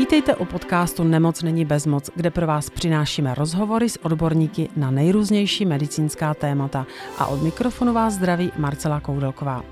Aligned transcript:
Vítejte 0.00 0.36
u 0.36 0.44
podcastu 0.44 1.04
Nemoc 1.04 1.42
není 1.42 1.64
bezmoc, 1.64 2.10
kde 2.14 2.30
pro 2.30 2.46
vás 2.46 2.70
přinášíme 2.70 3.34
rozhovory 3.34 3.88
s 3.88 4.04
odborníky 4.04 4.68
na 4.76 4.90
nejrůznější 4.90 5.66
medicínská 5.66 6.34
témata 6.34 6.86
a 7.18 7.26
od 7.26 7.42
mikrofonu 7.42 7.92
vás 7.92 8.14
zdraví 8.14 8.52
Marcela 8.56 9.00
Koudelková. 9.00 9.64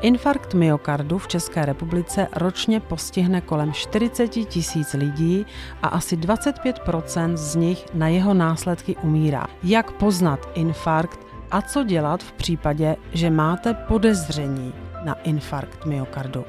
Infarkt 0.00 0.54
myokardu 0.54 1.18
v 1.18 1.28
České 1.28 1.66
republice 1.66 2.28
ročně 2.32 2.80
postihne 2.80 3.40
kolem 3.40 3.72
40 3.72 4.28
tisíc 4.28 4.92
lidí 4.92 5.46
a 5.82 5.88
asi 5.88 6.16
25% 6.16 7.36
z 7.36 7.56
nich 7.56 7.84
na 7.94 8.08
jeho 8.08 8.34
následky 8.34 8.96
umírá. 9.02 9.46
Jak 9.62 9.90
poznat 9.90 10.48
infarkt 10.54 11.20
a 11.50 11.62
co 11.62 11.84
dělat 11.84 12.22
v 12.22 12.32
případě, 12.32 12.96
že 13.12 13.30
máte 13.30 13.74
podezření 13.74 14.74
na 15.04 15.14
infarkt 15.14 15.86
myokardu? 15.86 16.44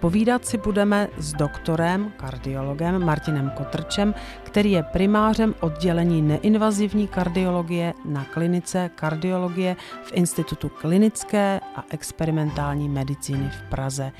Povídat 0.00 0.46
si 0.46 0.58
budeme 0.58 1.08
s 1.16 1.32
doktorem, 1.32 2.12
kardiologem 2.16 3.04
Martinem 3.04 3.50
Kotrčem, 3.50 4.14
který 4.42 4.72
je 4.72 4.82
primářem 4.82 5.54
oddělení 5.60 6.22
neinvazivní 6.22 7.08
kardiologie 7.08 7.94
na 8.04 8.24
klinice 8.24 8.90
kardiologie 8.94 9.76
v 10.02 10.12
Institutu 10.12 10.68
klinické 10.68 11.60
a 11.76 11.84
experimentální 11.90 12.88
medicíny 12.88 13.50
v 13.50 13.70
Praze. 13.70 14.12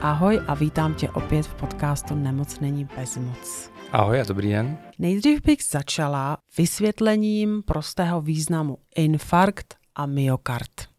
Ahoj 0.00 0.40
a 0.46 0.54
vítám 0.54 0.94
tě 0.94 1.10
opět 1.10 1.46
v 1.46 1.54
podcastu 1.54 2.14
Nemoc 2.14 2.60
není 2.60 2.88
bezmoc. 2.96 3.70
Ahoj 3.92 4.20
a 4.20 4.24
dobrý 4.24 4.50
den. 4.50 4.78
Nejdřív 4.98 5.42
bych 5.42 5.58
začala 5.70 6.38
vysvětlením 6.58 7.62
prostého 7.62 8.20
významu 8.20 8.78
infarkt 8.96 9.74
a 9.94 10.06
myokard. 10.06 10.95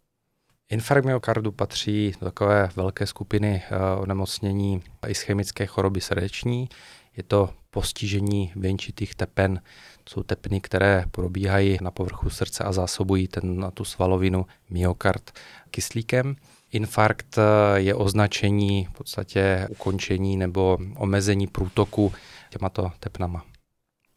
Infarkt 0.69 1.05
myokardu 1.05 1.51
patří 1.51 2.13
do 2.19 2.25
takové 2.25 2.69
velké 2.75 3.05
skupiny 3.05 3.63
eh, 3.65 3.99
onemocnění 3.99 4.81
ischemické 5.07 5.65
choroby 5.65 6.01
srdeční. 6.01 6.69
Je 7.17 7.23
to 7.23 7.49
postižení 7.69 8.51
věnčitých 8.55 9.15
tepen. 9.15 9.61
Jsou 10.09 10.23
tepny, 10.23 10.61
které 10.61 11.05
probíhají 11.11 11.77
na 11.81 11.91
povrchu 11.91 12.29
srdce 12.29 12.63
a 12.63 12.71
zásobují 12.71 13.27
ten, 13.27 13.59
na 13.59 13.71
tu 13.71 13.85
svalovinu 13.85 14.45
myokard 14.69 15.31
kyslíkem. 15.71 16.35
Infarkt 16.71 17.37
eh, 17.37 17.41
je 17.75 17.95
označení 17.95 18.85
v 18.85 18.91
podstatě 18.91 19.67
ukončení 19.69 20.37
nebo 20.37 20.77
omezení 20.95 21.47
průtoku 21.47 22.13
těmato 22.49 22.91
tepnama. 22.99 23.45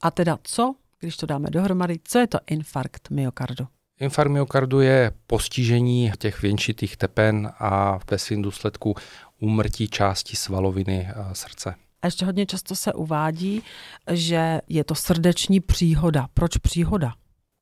A 0.03 0.11
teda 0.11 0.39
co, 0.43 0.75
když 1.01 1.17
to 1.17 1.27
dáme 1.27 1.51
dohromady, 1.51 1.99
co 2.05 2.19
je 2.19 2.27
to 2.27 2.39
infarkt 2.47 3.11
myokardu? 3.11 3.67
Infarkt 4.01 4.33
myokardu 4.33 4.81
je 4.81 5.13
postižení 5.27 6.13
těch 6.19 6.43
věnčitých 6.43 6.97
tepen 6.97 7.53
a 7.59 7.99
ve 8.11 8.19
svým 8.19 8.43
důsledku 8.43 8.95
úmrtí 9.41 9.89
části 9.89 10.37
svaloviny 10.37 11.09
eh, 11.11 11.15
srdce. 11.33 11.75
A 12.03 12.07
ještě 12.07 12.25
hodně 12.25 12.47
často 12.47 12.77
se 12.77 12.93
uvádí, 12.93 13.63
že 14.11 14.61
je 14.69 14.85
to 14.85 14.95
srdeční 14.95 15.61
příhoda. 15.61 16.29
Proč 16.35 16.57
příhoda? 16.57 17.15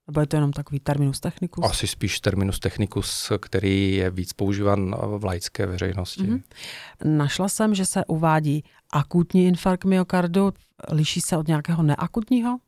Nebo 0.07 0.21
je 0.21 0.27
to 0.27 0.37
jenom 0.37 0.53
takový 0.53 0.81
terminus 0.81 1.21
technicus? 1.21 1.65
Asi 1.65 1.87
spíš 1.87 2.21
terminus 2.21 2.59
technicus, 2.59 3.33
který 3.41 3.95
je 3.95 4.11
víc 4.11 4.33
používan 4.33 4.95
v 5.19 5.25
laické 5.25 5.67
veřejnosti. 5.67 6.23
Mm-hmm. 6.23 6.43
Našla 7.05 7.49
jsem, 7.49 7.75
že 7.75 7.87
se 7.87 8.05
uvádí 8.05 8.65
akutní 8.93 9.47
infarkt 9.47 9.85
myokardu. 9.85 10.53
Liší 10.93 11.21
se 11.21 11.37
od 11.37 11.49
nějakého 11.49 11.83
neakutního? 11.83 12.59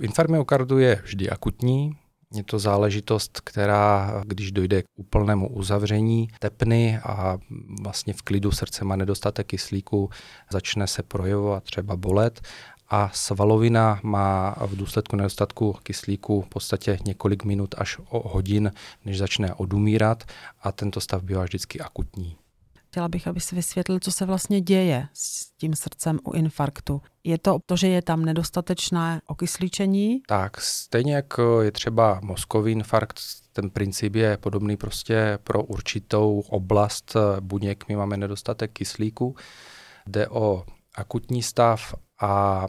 Infarkt 0.00 0.30
myokardu 0.30 0.78
je 0.78 1.00
vždy 1.04 1.30
akutní, 1.30 1.96
je 2.34 2.44
to 2.44 2.58
záležitost, 2.58 3.40
která, 3.40 4.22
když 4.26 4.52
dojde 4.52 4.82
k 4.82 4.86
úplnému 4.96 5.48
uzavření 5.48 6.28
tepny 6.38 6.98
a 6.98 7.38
vlastně 7.82 8.12
v 8.12 8.22
klidu 8.22 8.50
srdce 8.50 8.84
má 8.84 8.96
nedostatek 8.96 9.46
kyslíku, 9.46 10.10
začne 10.52 10.86
se 10.86 11.02
projevovat 11.02 11.64
třeba 11.64 11.96
bolet 11.96 12.40
a 12.88 13.10
svalovina 13.14 14.00
má 14.02 14.56
v 14.66 14.76
důsledku 14.76 15.16
nedostatku 15.16 15.76
kyslíku 15.82 16.42
v 16.42 16.48
podstatě 16.48 16.98
několik 17.04 17.44
minut 17.44 17.74
až 17.78 17.98
o 18.08 18.28
hodin, 18.28 18.72
než 19.04 19.18
začne 19.18 19.54
odumírat 19.54 20.24
a 20.62 20.72
tento 20.72 21.00
stav 21.00 21.22
bývá 21.22 21.44
vždycky 21.44 21.80
akutní. 21.80 22.39
Chtěla 22.90 23.08
bych, 23.08 23.26
aby 23.26 23.40
si 23.40 23.54
vysvětlil, 23.54 23.98
co 24.00 24.12
se 24.12 24.26
vlastně 24.26 24.60
děje 24.60 25.08
s 25.12 25.50
tím 25.50 25.74
srdcem 25.74 26.18
u 26.24 26.32
infarktu. 26.32 27.02
Je 27.24 27.38
to 27.38 27.58
to, 27.66 27.76
že 27.76 27.88
je 27.88 28.02
tam 28.02 28.24
nedostatečné 28.24 29.20
okysličení? 29.26 30.20
Tak, 30.26 30.60
stejně 30.60 31.14
jak 31.14 31.34
je 31.62 31.72
třeba 31.72 32.20
mozkový 32.22 32.72
infarkt, 32.72 33.20
ten 33.52 33.70
princip 33.70 34.14
je 34.14 34.36
podobný 34.36 34.76
prostě 34.76 35.38
pro 35.44 35.62
určitou 35.62 36.40
oblast 36.48 37.16
buněk. 37.40 37.88
My 37.88 37.96
máme 37.96 38.16
nedostatek 38.16 38.72
kyslíku, 38.72 39.36
jde 40.06 40.28
o 40.28 40.64
akutní 40.94 41.42
stav 41.42 41.94
a 42.20 42.66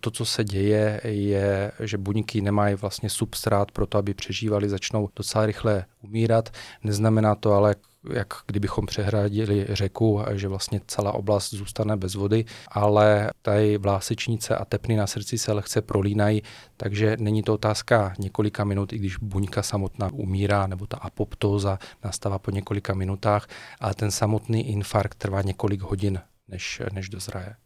to, 0.00 0.10
co 0.10 0.24
se 0.24 0.44
děje, 0.44 1.00
je, 1.04 1.72
že 1.80 1.98
buňky 1.98 2.40
nemají 2.40 2.74
vlastně 2.74 3.10
substrát 3.10 3.70
pro 3.70 3.86
to, 3.86 3.98
aby 3.98 4.14
přežívali, 4.14 4.68
začnou 4.68 5.08
docela 5.16 5.46
rychle 5.46 5.84
umírat. 6.02 6.48
Neznamená 6.82 7.34
to 7.34 7.52
ale 7.52 7.74
jak 8.12 8.34
kdybychom 8.46 8.86
přehradili 8.86 9.66
řeku, 9.68 10.20
že 10.32 10.48
vlastně 10.48 10.80
celá 10.86 11.12
oblast 11.12 11.54
zůstane 11.54 11.96
bez 11.96 12.14
vody, 12.14 12.44
ale 12.68 13.30
tady 13.42 13.78
vlásečnice 13.78 14.56
a 14.56 14.64
tepny 14.64 14.96
na 14.96 15.06
srdci 15.06 15.38
se 15.38 15.52
lehce 15.52 15.82
prolínají, 15.82 16.42
takže 16.76 17.16
není 17.20 17.42
to 17.42 17.54
otázka 17.54 18.14
několika 18.18 18.64
minut, 18.64 18.92
i 18.92 18.98
když 18.98 19.16
buňka 19.16 19.62
samotná 19.62 20.12
umírá, 20.12 20.66
nebo 20.66 20.86
ta 20.86 20.96
apoptóza 20.96 21.78
nastává 22.04 22.38
po 22.38 22.50
několika 22.50 22.94
minutách, 22.94 23.46
ale 23.80 23.94
ten 23.94 24.10
samotný 24.10 24.68
infarkt 24.68 25.18
trvá 25.18 25.42
několik 25.42 25.80
hodin, 25.80 26.20
než, 26.48 26.82
než 26.92 27.08
dozraje 27.08 27.56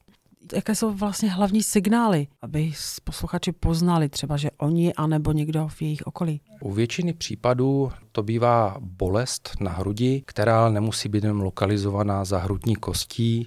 jaké 0.52 0.74
jsou 0.74 0.92
vlastně 0.92 1.30
hlavní 1.30 1.62
signály, 1.62 2.26
aby 2.42 2.72
posluchači 3.04 3.52
poznali 3.52 4.08
třeba, 4.08 4.36
že 4.36 4.50
oni 4.50 4.94
anebo 4.94 5.32
někdo 5.32 5.68
v 5.68 5.82
jejich 5.82 6.06
okolí? 6.06 6.40
U 6.60 6.72
většiny 6.72 7.12
případů 7.12 7.92
to 8.12 8.22
bývá 8.22 8.76
bolest 8.80 9.50
na 9.60 9.70
hrudi, 9.70 10.22
která 10.26 10.68
nemusí 10.68 11.08
být 11.08 11.24
lokalizovaná 11.24 12.24
za 12.24 12.38
hrudní 12.38 12.76
kostí, 12.76 13.46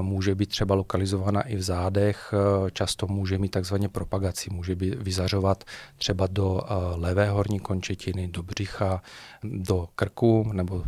může 0.00 0.34
být 0.34 0.48
třeba 0.48 0.74
lokalizovaná 0.74 1.42
i 1.42 1.56
v 1.56 1.62
zádech, 1.62 2.34
eh, 2.34 2.70
často 2.70 3.06
může 3.06 3.38
mít 3.38 3.48
takzvaně 3.48 3.88
propagaci, 3.88 4.50
může 4.50 4.74
být 4.74 4.94
vyzařovat 4.94 5.64
třeba 5.96 6.26
do 6.26 6.60
eh, 6.64 6.74
levé 6.96 7.30
horní 7.30 7.60
končetiny, 7.60 8.28
do 8.28 8.42
břicha, 8.42 9.02
do 9.44 9.88
krku 9.94 10.50
nebo 10.52 10.84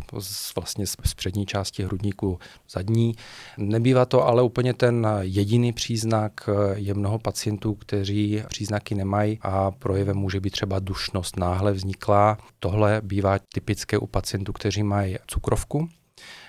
vlastně 0.55 0.87
z 0.87 1.13
přední 1.15 1.45
části 1.45 1.83
hrudníku 1.83 2.39
zadní. 2.69 3.15
Nebývá 3.57 4.05
to 4.05 4.27
ale 4.27 4.41
úplně 4.41 4.73
ten 4.73 5.07
jediný 5.21 5.73
příznak. 5.73 6.49
Je 6.75 6.93
mnoho 6.93 7.19
pacientů, 7.19 7.73
kteří 7.75 8.43
příznaky 8.47 8.95
nemají 8.95 9.39
a 9.41 9.71
projevem 9.71 10.17
může 10.17 10.39
být 10.39 10.49
třeba 10.49 10.79
dušnost 10.79 11.37
náhle 11.37 11.71
vzniklá. 11.71 12.37
Tohle 12.59 13.01
bývá 13.03 13.39
typické 13.53 13.97
u 13.97 14.07
pacientů, 14.07 14.53
kteří 14.53 14.83
mají 14.83 15.17
cukrovku, 15.27 15.89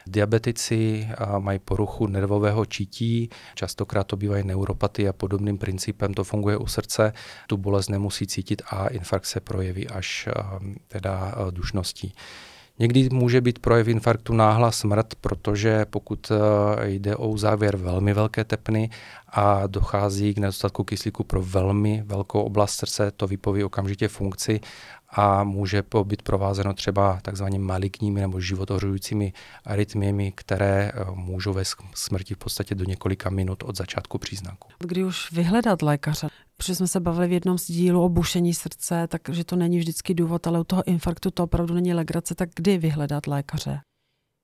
Diabetici 0.07 1.09
mají 1.39 1.59
poruchu 1.59 2.07
nervového 2.07 2.65
čítí, 2.65 3.31
častokrát 3.55 4.07
to 4.07 4.17
bývají 4.17 4.47
neuropatie 4.47 5.09
a 5.09 5.13
podobným 5.13 5.59
principem 5.59 6.15
to 6.15 6.25
funguje 6.25 6.57
u 6.57 6.67
srdce. 6.67 7.13
Tu 7.47 7.57
bolest 7.57 7.89
nemusí 7.89 8.27
cítit 8.27 8.63
a 8.71 8.87
infarkt 8.87 9.27
se 9.27 9.41
projeví 9.41 9.89
až 9.89 10.29
teda 10.89 11.35
dušností. 11.51 12.15
Někdy 12.79 13.09
může 13.13 13.41
být 13.41 13.59
projev 13.59 13.89
infarktu 13.89 14.33
náhla 14.33 14.71
smrt, 14.71 15.15
protože 15.15 15.85
pokud 15.85 16.33
jde 16.85 17.17
o 17.17 17.39
závěr 17.39 17.77
velmi 17.77 18.15
velké 18.15 18.45
tepny 18.45 18.91
a 19.29 19.67
dochází 19.67 20.35
k 20.35 20.39
nedostatku 20.39 20.85
kyslíku 20.85 21.25
pro 21.25 21.43
velmi 21.43 22.03
velkou 22.07 22.43
oblast 22.43 22.75
srdce, 22.75 23.11
to 23.11 23.27
vypoví 23.27 23.65
okamžitě 23.65 24.09
funkci 24.09 24.61
a 25.09 25.45
může 25.45 25.83
být 26.05 26.23
provázeno 26.23 26.75
třeba 26.75 27.19
takzvaně 27.23 27.59
maligními 27.59 28.21
nebo 28.21 28.41
životohřujícími 28.41 29.33
arytmiemi, 29.65 30.33
které 30.37 30.93
eh, 30.95 31.05
můžou 31.15 31.53
vést 31.53 31.75
k 31.75 31.83
smrti 31.95 32.35
v 32.35 32.39
podstatě 32.39 32.75
do 32.75 32.85
několika 32.85 33.31
minut 33.31 33.63
od 33.63 33.77
začátku 33.77 34.19
příznaku. 34.19 34.69
Kdy 34.79 35.05
už 35.05 35.33
vyhledat 35.33 35.83
lékaře? 35.83 36.29
Protože 36.57 36.75
jsme 36.75 36.87
se 36.87 37.01
bavili 37.01 37.29
v 37.29 37.33
jednom 37.33 37.59
z 37.59 37.67
dílu 37.67 38.05
o 38.05 38.09
bušení 38.09 38.55
srdce, 38.55 39.09
takže 39.09 39.45
to 39.45 39.57
není 39.57 39.79
vždycky 39.79 40.15
důvod, 40.15 40.47
ale 40.47 40.61
u 40.61 40.65
toho 40.65 40.89
infarktu 40.89 41.31
to 41.31 41.45
opravdu 41.45 41.75
není 41.75 41.95
legrace, 41.95 42.35
tak 42.35 42.49
kdy 42.57 42.79
vyhledat 42.79 43.27
lékaře? 43.27 43.81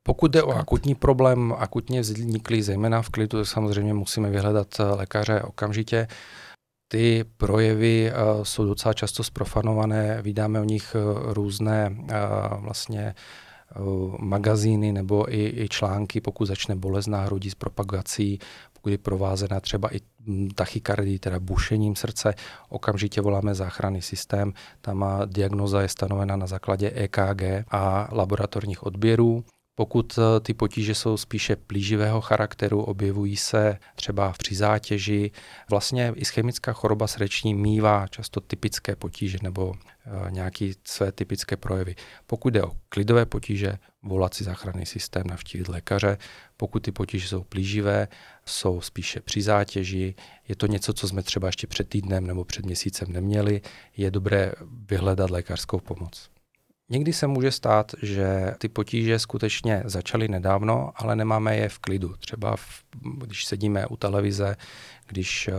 Pokud 0.07 0.31
jde 0.31 0.43
o 0.43 0.51
akutní 0.51 0.95
problém, 0.95 1.55
akutně 1.59 2.01
vzniklý 2.01 2.63
zejména 2.63 3.03
v 3.03 3.09
klidu, 3.09 3.45
samozřejmě 3.45 3.95
musíme 3.95 4.31
vyhledat 4.31 4.81
eh, 4.81 4.85
lékaře 4.85 5.43
okamžitě. 5.43 6.09
Ty 6.93 7.25
projevy 7.37 8.13
uh, 8.13 8.45
jsou 8.45 8.65
docela 8.65 8.93
často 8.93 9.25
sprofanované, 9.25 10.23
vydáme 10.23 10.61
o 10.61 10.65
nich 10.65 10.97
uh, 10.97 11.33
různé 11.33 11.91
uh, 11.91 12.07
vlastně 12.65 13.15
magazíny 14.19 14.93
nebo 14.93 15.35
i, 15.35 15.63
i 15.63 15.69
články, 15.69 16.21
pokud 16.21 16.47
začne 16.47 16.77
bolest 16.77 17.07
na 17.07 17.21
hrudi 17.21 17.51
s 17.51 17.55
propagací, 17.55 18.39
pokud 18.73 18.91
je 18.91 18.99
provázena 18.99 19.61
třeba 19.61 19.95
i 19.95 20.01
hm, 20.27 20.49
tachykardii, 20.55 21.19
teda 21.19 21.41
bušením 21.41 21.97
srdce, 21.97 22.35
okamžitě 22.69 23.21
voláme 23.21 23.55
záchranný 23.55 24.03
systém. 24.03 24.53
Tam 24.81 25.05
diagnoza 25.27 25.83
je 25.83 25.89
stanovena 25.89 26.37
na 26.37 26.47
základě 26.47 26.91
EKG 26.91 27.43
a 27.71 28.09
laboratorních 28.13 28.83
odběrů. 28.83 29.45
Pokud 29.75 30.19
eh, 30.19 30.41
ty 30.41 30.55
potíže 30.55 30.95
jsou 30.95 31.17
spíše 31.17 31.57
plíživého 31.57 32.21
charakteru, 32.21 32.83
objevují 32.83 33.37
se 33.37 33.79
třeba 33.95 34.33
při 34.39 34.55
zátěži, 34.55 35.31
vlastně 35.71 36.13
ischemická 36.17 36.73
choroba 36.73 37.07
srdeční 37.07 37.55
mývá 37.55 38.07
často 38.07 38.41
typické 38.41 38.97
potíže 38.97 39.39
nebo 39.43 39.75
eh, 39.77 40.31
nějaké 40.31 40.71
své 40.85 41.13
typické 41.13 41.57
projevy. 41.57 41.95
Pokud 42.27 42.53
jde 42.53 42.63
o 42.63 42.73
klidové 42.89 43.27
potíže, 43.27 43.79
volat 44.03 44.35
si 44.35 44.45
záchranný 44.45 44.87
systém, 44.87 45.27
navštívit 45.27 45.69
lékaře. 45.69 46.19
Pokud 46.57 46.83
ty 46.83 46.93
potíže 46.93 47.29
jsou 47.29 47.43
plíživé, 47.45 48.09
jsou 48.47 48.81
spíše 48.81 49.21
při 49.21 49.43
zátěži, 49.43 50.15
je 50.49 50.57
to 50.57 50.67
něco, 50.67 50.93
co 50.93 51.09
jsme 51.09 51.23
třeba 51.23 51.49
ještě 51.49 51.67
před 51.67 51.89
týdnem 51.89 52.27
nebo 52.27 52.45
před 52.45 52.65
měsícem 52.65 53.13
neměli, 53.13 53.61
je 53.97 54.11
dobré 54.11 54.53
vyhledat 54.89 55.31
lékařskou 55.31 55.81
pomoc. 55.81 56.33
Někdy 56.93 57.13
se 57.13 57.27
může 57.27 57.51
stát, 57.51 57.93
že 58.03 58.55
ty 58.59 58.69
potíže 58.69 59.19
skutečně 59.19 59.83
začaly 59.85 60.29
nedávno, 60.29 60.93
ale 60.97 61.17
nemáme 61.17 61.57
je 61.57 61.69
v 61.69 61.79
klidu. 61.79 62.15
Třeba 62.19 62.57
v, 62.57 62.85
když 63.27 63.45
sedíme 63.45 63.87
u 63.87 63.97
televize, 63.97 64.57
když 65.07 65.49
uh, 65.49 65.55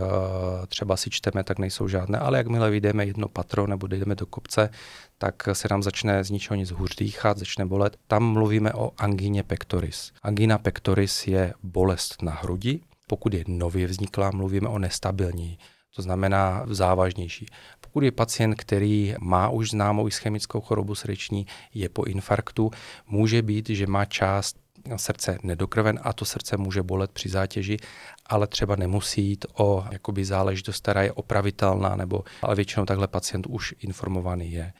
třeba 0.66 0.96
si 0.96 1.10
čteme, 1.10 1.44
tak 1.44 1.58
nejsou 1.58 1.88
žádné, 1.88 2.18
ale 2.18 2.38
jakmile 2.38 2.70
vyjdeme 2.70 3.06
jedno 3.06 3.28
patro 3.28 3.66
nebo 3.66 3.86
jdeme 3.86 4.14
do 4.14 4.26
kopce, 4.26 4.70
tak 5.18 5.48
se 5.52 5.68
nám 5.70 5.82
začne 5.82 6.24
z 6.24 6.30
ničeho 6.30 6.56
nic 6.56 6.70
hůř 6.70 6.96
dýchat, 6.96 7.38
začne 7.38 7.66
bolet. 7.66 7.96
Tam 8.06 8.24
mluvíme 8.24 8.72
o 8.72 8.90
angině 8.98 9.42
pectoris. 9.42 10.12
Angina 10.22 10.58
pectoris 10.58 11.26
je 11.26 11.54
bolest 11.62 12.22
na 12.22 12.32
hrudi. 12.32 12.80
Pokud 13.06 13.34
je 13.34 13.44
nově 13.48 13.86
vzniklá, 13.86 14.30
mluvíme 14.30 14.68
o 14.68 14.78
nestabilní 14.78 15.58
to 15.96 16.02
znamená 16.02 16.62
závažnější. 16.66 17.46
Pokud 17.80 18.04
je 18.04 18.12
pacient, 18.12 18.54
který 18.54 19.14
má 19.20 19.48
už 19.48 19.70
známou 19.70 20.08
ischemickou 20.08 20.60
chorobu 20.60 20.94
srdeční, 20.94 21.46
je 21.74 21.88
po 21.88 22.04
infarktu, 22.04 22.70
může 23.08 23.42
být, 23.42 23.68
že 23.68 23.86
má 23.86 24.04
část 24.04 24.56
srdce 24.96 25.38
nedokrven 25.42 26.00
a 26.02 26.12
to 26.12 26.24
srdce 26.24 26.56
může 26.56 26.82
bolet 26.82 27.12
při 27.12 27.28
zátěži, 27.28 27.76
ale 28.26 28.46
třeba 28.46 28.76
nemusí 28.76 29.26
jít 29.26 29.46
o 29.54 29.84
jakoby 29.90 30.24
záležitost, 30.24 30.80
která 30.80 31.02
je 31.02 31.12
opravitelná, 31.12 31.96
nebo, 31.96 32.24
ale 32.42 32.54
většinou 32.54 32.84
takhle 32.84 33.08
pacient 33.08 33.46
už 33.46 33.74
informovaný 33.80 34.52
je. 34.52 34.72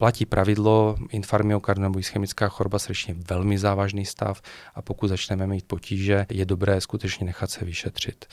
Platí 0.00 0.26
pravidlo, 0.26 0.96
infarkt 1.10 1.46
myokardu 1.46 1.82
nebo 1.82 1.98
ischemická 1.98 2.48
choroba 2.48 2.78
srdečně 2.78 3.16
velmi 3.30 3.58
závažný 3.58 4.06
stav 4.06 4.40
a 4.74 4.82
pokud 4.82 5.08
začneme 5.08 5.46
mít 5.46 5.66
potíže, 5.66 6.26
je 6.30 6.44
dobré 6.44 6.80
skutečně 6.80 7.26
nechat 7.26 7.50
se 7.50 7.64
vyšetřit. 7.64 8.24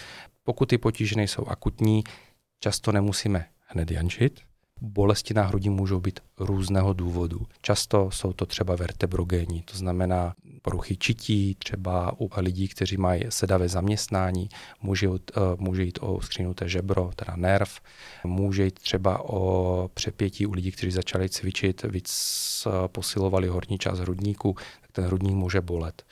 Pokud 0.43 0.69
ty 0.69 0.77
potíže 0.77 1.15
nejsou 1.15 1.45
akutní, 1.45 2.03
často 2.59 2.91
nemusíme 2.91 3.45
hned 3.65 3.91
jančit. 3.91 4.39
Bolesti 4.81 5.33
na 5.33 5.43
hrudi 5.43 5.69
můžou 5.69 5.99
být 5.99 6.19
různého 6.39 6.93
důvodu. 6.93 7.47
Často 7.61 8.11
jsou 8.11 8.33
to 8.33 8.45
třeba 8.45 8.75
vertebrogénní, 8.75 9.61
to 9.61 9.77
znamená 9.77 10.33
poruchy 10.61 10.97
čití, 10.97 11.55
třeba 11.55 12.11
u 12.19 12.29
lidí, 12.37 12.67
kteří 12.67 12.97
mají 12.97 13.23
sedavé 13.29 13.69
zaměstnání, 13.69 14.49
může, 14.81 15.09
uh, 15.09 15.17
může 15.57 15.83
jít 15.83 15.99
o 16.01 16.21
skřínuté 16.21 16.69
žebro, 16.69 17.11
teda 17.15 17.35
nerv, 17.35 17.79
může 18.23 18.65
jít 18.65 18.79
třeba 18.79 19.29
o 19.29 19.89
přepětí 19.93 20.45
u 20.45 20.53
lidí, 20.53 20.71
kteří 20.71 20.91
začali 20.91 21.29
cvičit, 21.29 21.83
víc 21.83 22.11
uh, 22.67 22.87
posilovali 22.87 23.47
horní 23.47 23.77
část 23.77 23.99
hrudníku, 23.99 24.55
tak 24.81 24.91
ten 24.91 25.05
hrudník 25.05 25.33
může 25.33 25.61
bolet. 25.61 26.03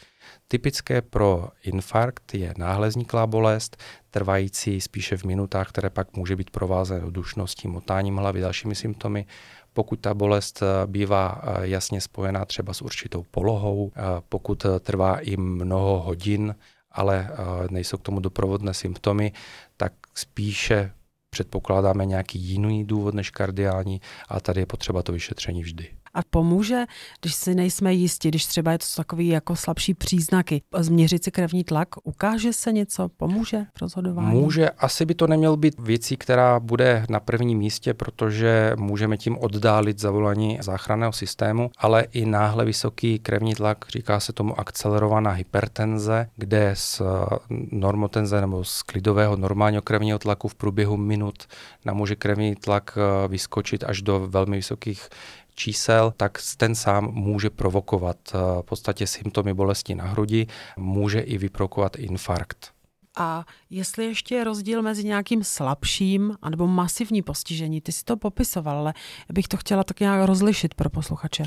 Typické 0.48 1.02
pro 1.02 1.50
infarkt 1.64 2.34
je 2.34 2.54
náhle 2.58 2.88
vzniklá 2.88 3.28
bolest, 3.28 3.78
trvající 4.12 4.82
spíše 4.82 5.18
v 5.18 5.24
minutách, 5.24 5.70
které 5.70 5.90
pak 5.90 6.18
může 6.18 6.36
být 6.36 6.50
provázeno 6.50 7.12
dušností, 7.12 7.68
motáním 7.68 8.18
hlavy, 8.18 8.42
dalšími 8.42 8.76
symptomy. 8.76 9.26
Pokud 9.76 10.00
ta 10.00 10.14
bolest 10.14 10.64
eh, 10.64 10.88
bývá 10.88 11.42
eh, 11.44 11.68
jasně 11.68 12.02
spojená 12.02 12.46
třeba 12.46 12.74
s 12.74 12.82
určitou 12.82 13.26
polohou, 13.32 13.92
eh, 13.96 14.02
pokud 14.30 14.66
trvá 14.80 15.20
i 15.20 15.38
mnoho 15.38 16.00
hodin, 16.00 16.56
ale 16.92 17.30
nejsou 17.70 17.98
k 17.98 18.02
tomu 18.02 18.20
doprovodné 18.20 18.74
symptomy, 18.74 19.32
tak 19.78 19.94
spíše 20.14 20.92
předpokládáme 21.30 22.06
nějaký 22.06 22.40
jiný 22.40 22.86
důvod 22.86 23.14
než 23.14 23.30
kardiální 23.30 24.02
a 24.30 24.40
tady 24.40 24.62
je 24.62 24.66
potřeba 24.66 25.04
to 25.04 25.12
vyšetření 25.12 25.64
vždy 25.64 25.88
a 26.16 26.22
pomůže, 26.30 26.86
když 27.22 27.36
si 27.36 27.56
nejsme 27.56 27.94
jistí, 27.94 28.28
když 28.28 28.46
třeba 28.46 28.72
je 28.72 28.78
to 28.78 28.86
takový 28.96 29.28
jako 29.28 29.56
slabší 29.56 29.94
příznaky, 29.94 30.62
změřit 30.78 31.24
si 31.24 31.32
krevní 31.32 31.64
tlak, 31.64 31.90
ukáže 32.04 32.54
se 32.54 32.72
něco, 32.72 33.10
pomůže 33.18 33.66
v 33.78 33.82
rozhodování? 33.82 34.42
Může, 34.42 34.70
asi 34.70 35.06
by 35.06 35.16
to 35.16 35.28
neměl 35.28 35.58
být 35.58 35.80
věcí, 35.80 36.18
která 36.18 36.60
bude 36.60 37.06
na 37.10 37.20
prvním 37.20 37.58
místě, 37.58 37.94
protože 37.94 38.74
můžeme 38.78 39.18
tím 39.18 39.38
oddálit 39.38 40.00
zavolání 40.00 40.58
záchranného 40.62 41.14
systému, 41.14 41.72
ale 41.78 42.06
i 42.12 42.26
náhle 42.26 42.66
vysoký 42.66 43.20
krevní 43.20 43.56
tlak, 43.56 43.86
říká 43.90 44.20
se 44.20 44.34
tomu 44.34 44.60
akcelerovaná 44.60 45.32
hypertenze, 45.32 46.28
kde 46.36 46.72
z 46.74 47.02
normotenze 47.72 48.42
nebo 48.42 48.64
z 48.64 48.82
klidového 48.82 49.36
normálního 49.36 49.82
krevního 49.82 50.20
tlaku 50.20 50.48
v 50.48 50.56
průběhu 50.56 50.98
minut 50.98 51.44
nám 51.86 51.98
může 51.98 52.16
krevní 52.16 52.56
tlak 52.56 52.98
eh, 52.98 53.28
vyskočit 53.28 53.84
až 53.84 54.02
do 54.02 54.28
velmi 54.28 54.58
vysokých 54.58 55.10
čísel, 55.56 56.14
tak 56.18 56.38
ten 56.58 56.76
sám 56.76 57.12
může 57.12 57.50
provokovat 57.50 58.18
eh, 58.34 58.38
v 58.62 58.66
podstatě 58.66 59.08
symptomy 59.08 59.54
bolesti 59.54 59.96
na 59.96 60.04
hrudi, 60.04 60.48
může 60.78 61.20
i 61.20 61.38
vyprovokovat 61.38 61.96
infarkt. 61.96 62.76
A 63.18 63.46
jestli 63.70 64.06
ještě 64.06 64.36
je 64.36 64.44
rozdíl 64.44 64.82
mezi 64.82 65.04
nějakým 65.04 65.44
slabším 65.44 66.38
anebo 66.42 66.68
masivní 66.68 67.22
postižení, 67.22 67.82
ty 67.82 67.92
si 67.92 68.04
to 68.04 68.18
popisoval, 68.18 68.78
ale 68.78 68.94
bych 69.34 69.48
to 69.48 69.58
chtěla 69.58 69.84
tak 69.84 70.00
nějak 70.00 70.28
rozlišit 70.28 70.74
pro 70.74 70.90
posluchače. 70.90 71.44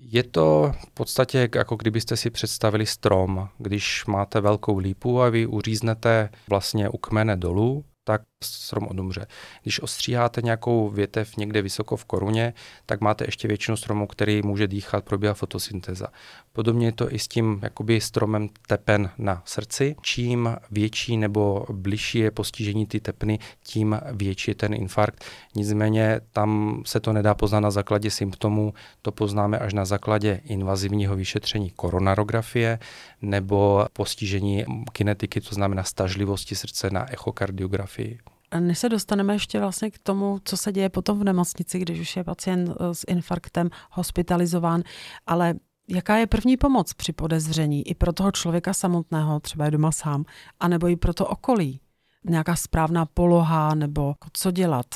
Je 0.00 0.22
to 0.22 0.72
v 0.88 0.90
podstatě 0.90 1.48
jako 1.54 1.76
kdybyste 1.76 2.16
si 2.16 2.30
představili 2.30 2.86
strom, 2.86 3.48
když 3.58 4.06
máte 4.06 4.40
velkou 4.40 4.78
lípu 4.78 5.22
a 5.22 5.28
vy 5.28 5.46
uříznete 5.46 6.30
vlastně 6.48 6.88
u 6.88 6.96
kmene 6.96 7.36
dolů, 7.36 7.84
tak 8.04 8.22
strom 8.68 8.86
odumře. 8.88 9.26
Když 9.62 9.82
ostříháte 9.82 10.42
nějakou 10.42 10.88
větev 10.88 11.36
někde 11.36 11.62
vysoko 11.62 11.96
v 11.96 12.04
koruně, 12.04 12.54
tak 12.86 13.00
máte 13.00 13.24
ještě 13.24 13.48
většinu 13.48 13.76
stromu, 13.76 14.06
který 14.06 14.42
může 14.42 14.66
dýchat, 14.66 15.04
probíhá 15.04 15.34
fotosyntéza. 15.34 16.06
Podobně 16.52 16.86
je 16.86 16.92
to 16.92 17.14
i 17.14 17.18
s 17.18 17.28
tím 17.28 17.60
jakoby 17.62 18.00
stromem 18.00 18.48
tepen 18.66 19.10
na 19.18 19.42
srdci. 19.44 19.96
Čím 20.02 20.56
větší 20.70 21.16
nebo 21.16 21.66
bližší 21.72 22.18
je 22.18 22.30
postižení 22.30 22.86
ty 22.86 23.00
tepny, 23.00 23.38
tím 23.64 24.00
větší 24.12 24.50
je 24.50 24.54
ten 24.54 24.74
infarkt. 24.74 25.24
Nicméně 25.54 26.20
tam 26.32 26.82
se 26.86 27.00
to 27.00 27.12
nedá 27.12 27.34
poznat 27.34 27.60
na 27.60 27.70
základě 27.70 28.10
symptomů, 28.10 28.74
to 29.02 29.12
poznáme 29.12 29.58
až 29.58 29.74
na 29.74 29.84
základě 29.84 30.40
invazivního 30.44 31.16
vyšetření 31.16 31.70
koronarografie 31.70 32.78
nebo 33.22 33.86
postižení 33.92 34.64
kinetiky, 34.92 35.40
to 35.40 35.54
znamená 35.54 35.82
stažlivosti 35.82 36.54
srdce 36.54 36.90
na 36.90 37.12
echokardiografii. 37.12 38.18
Než 38.60 38.78
se 38.78 38.88
dostaneme 38.88 39.34
ještě 39.34 39.60
vlastně 39.60 39.90
k 39.90 39.98
tomu, 39.98 40.38
co 40.44 40.56
se 40.56 40.72
děje 40.72 40.88
potom 40.88 41.18
v 41.18 41.24
nemocnici, 41.24 41.78
když 41.78 42.00
už 42.00 42.16
je 42.16 42.24
pacient 42.24 42.70
eh, 42.70 42.94
s 42.94 43.04
infarktem 43.08 43.70
hospitalizován, 43.90 44.82
ale 45.26 45.54
jaká 45.88 46.16
je 46.16 46.26
první 46.26 46.56
pomoc 46.56 46.94
při 46.94 47.12
podezření 47.12 47.88
i 47.88 47.94
pro 47.94 48.12
toho 48.12 48.32
člověka 48.32 48.74
samotného, 48.74 49.40
třeba 49.40 49.64
je 49.64 49.70
doma 49.70 49.92
sám, 49.92 50.24
anebo 50.60 50.88
i 50.88 50.96
pro 50.96 51.14
to 51.14 51.26
okolí? 51.26 51.80
Nějaká 52.24 52.56
správná 52.56 53.06
poloha 53.06 53.74
nebo 53.74 54.14
co 54.32 54.50
dělat? 54.50 54.86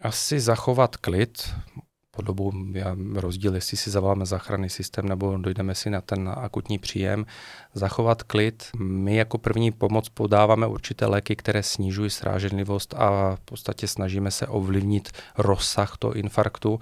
Asi 0.00 0.40
zachovat 0.40 0.96
klid, 0.96 1.54
po 2.16 2.22
dobu 2.22 2.52
rozdíl, 3.14 3.54
jestli 3.54 3.76
si 3.76 3.90
zavoláme 3.90 4.26
záchranný 4.26 4.70
systém 4.70 5.08
nebo 5.08 5.36
dojdeme 5.36 5.74
si 5.74 5.90
na 5.90 6.00
ten 6.00 6.30
akutní 6.36 6.78
příjem, 6.78 7.26
zachovat 7.74 8.22
klid. 8.22 8.68
My 8.78 9.16
jako 9.16 9.38
první 9.38 9.72
pomoc 9.72 10.08
podáváme 10.08 10.66
určité 10.66 11.06
léky, 11.06 11.36
které 11.36 11.62
snižují 11.62 12.10
sráženlivost 12.10 12.94
a 12.94 13.36
v 13.36 13.40
podstatě 13.40 13.88
snažíme 13.88 14.30
se 14.30 14.46
ovlivnit 14.46 15.08
rozsah 15.38 15.96
toho 15.96 16.12
infarktu. 16.12 16.78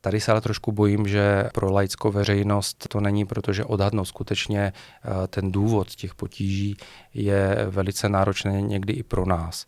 Tady 0.00 0.20
se 0.20 0.32
ale 0.32 0.40
trošku 0.40 0.72
bojím, 0.72 1.08
že 1.08 1.44
pro 1.54 1.72
laickou 1.72 2.10
veřejnost 2.10 2.86
to 2.88 3.00
není, 3.00 3.24
protože 3.24 3.64
odhadnout 3.64 4.04
skutečně 4.04 4.72
eh, 4.72 5.26
ten 5.28 5.52
důvod 5.52 5.88
těch 5.88 6.14
potíží 6.14 6.76
je 7.14 7.66
velice 7.70 8.08
náročné 8.08 8.62
někdy 8.62 8.92
i 8.92 9.02
pro 9.02 9.26
nás. 9.26 9.66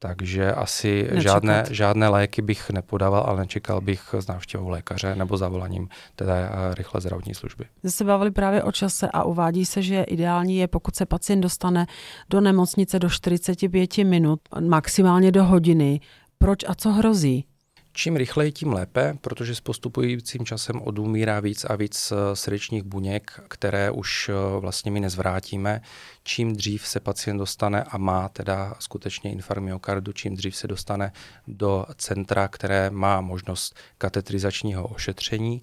Takže 0.00 0.52
asi 0.52 1.08
žádné, 1.12 1.64
žádné 1.70 2.08
léky 2.08 2.42
bych 2.42 2.70
nepodával, 2.70 3.24
ale 3.26 3.40
nečekal 3.40 3.80
bych 3.80 4.14
s 4.18 4.26
návštěvou 4.26 4.68
lékaře 4.68 5.14
nebo 5.14 5.36
zavoláním 5.36 5.88
teda 6.16 6.34
eh, 6.36 6.74
rychle 6.74 7.00
zdravotní 7.00 7.34
služby. 7.34 7.64
Jste 7.78 7.90
se 7.90 8.04
bavili 8.04 8.30
právě 8.30 8.62
o 8.62 8.72
čase 8.72 9.08
a 9.12 9.24
uvádí 9.24 9.66
se, 9.66 9.82
že 9.82 10.02
ideální 10.02 10.56
je, 10.56 10.68
pokud 10.68 10.96
se 10.96 11.06
pacient 11.06 11.40
dostane 11.40 11.86
do 12.30 12.40
nemocnice 12.40 12.98
do 12.98 13.10
45 13.10 13.98
minut, 13.98 14.40
maximálně 14.60 15.32
do 15.32 15.44
hodiny. 15.44 16.00
Proč 16.38 16.64
a 16.68 16.74
co 16.74 16.92
hrozí? 16.92 17.44
Čím 17.92 18.16
rychleji, 18.16 18.52
tím 18.52 18.72
lépe, 18.72 19.14
protože 19.20 19.54
s 19.54 19.60
postupujícím 19.60 20.44
časem 20.44 20.82
odumírá 20.82 21.40
víc 21.40 21.64
a 21.64 21.76
víc 21.76 22.12
eh, 22.12 22.36
srdečních 22.36 22.82
buněk, 22.82 23.40
které 23.48 23.90
už 23.90 24.28
eh, 24.28 24.60
vlastně 24.60 24.90
my 24.90 25.00
nezvrátíme. 25.00 25.80
Čím 26.24 26.56
dřív 26.56 26.86
se 26.86 27.00
pacient 27.00 27.38
dostane 27.38 27.84
a 27.84 27.98
má 27.98 28.28
teda 28.28 28.74
skutečně 28.78 29.32
infarkt 29.32 29.62
myokardu, 29.62 30.12
čím 30.12 30.36
dřív 30.36 30.56
se 30.56 30.66
dostane 30.68 31.12
do 31.46 31.86
centra, 31.96 32.48
které 32.48 32.90
má 32.90 33.20
možnost 33.20 33.74
katetrizačního 33.98 34.88
ošetření, 34.88 35.62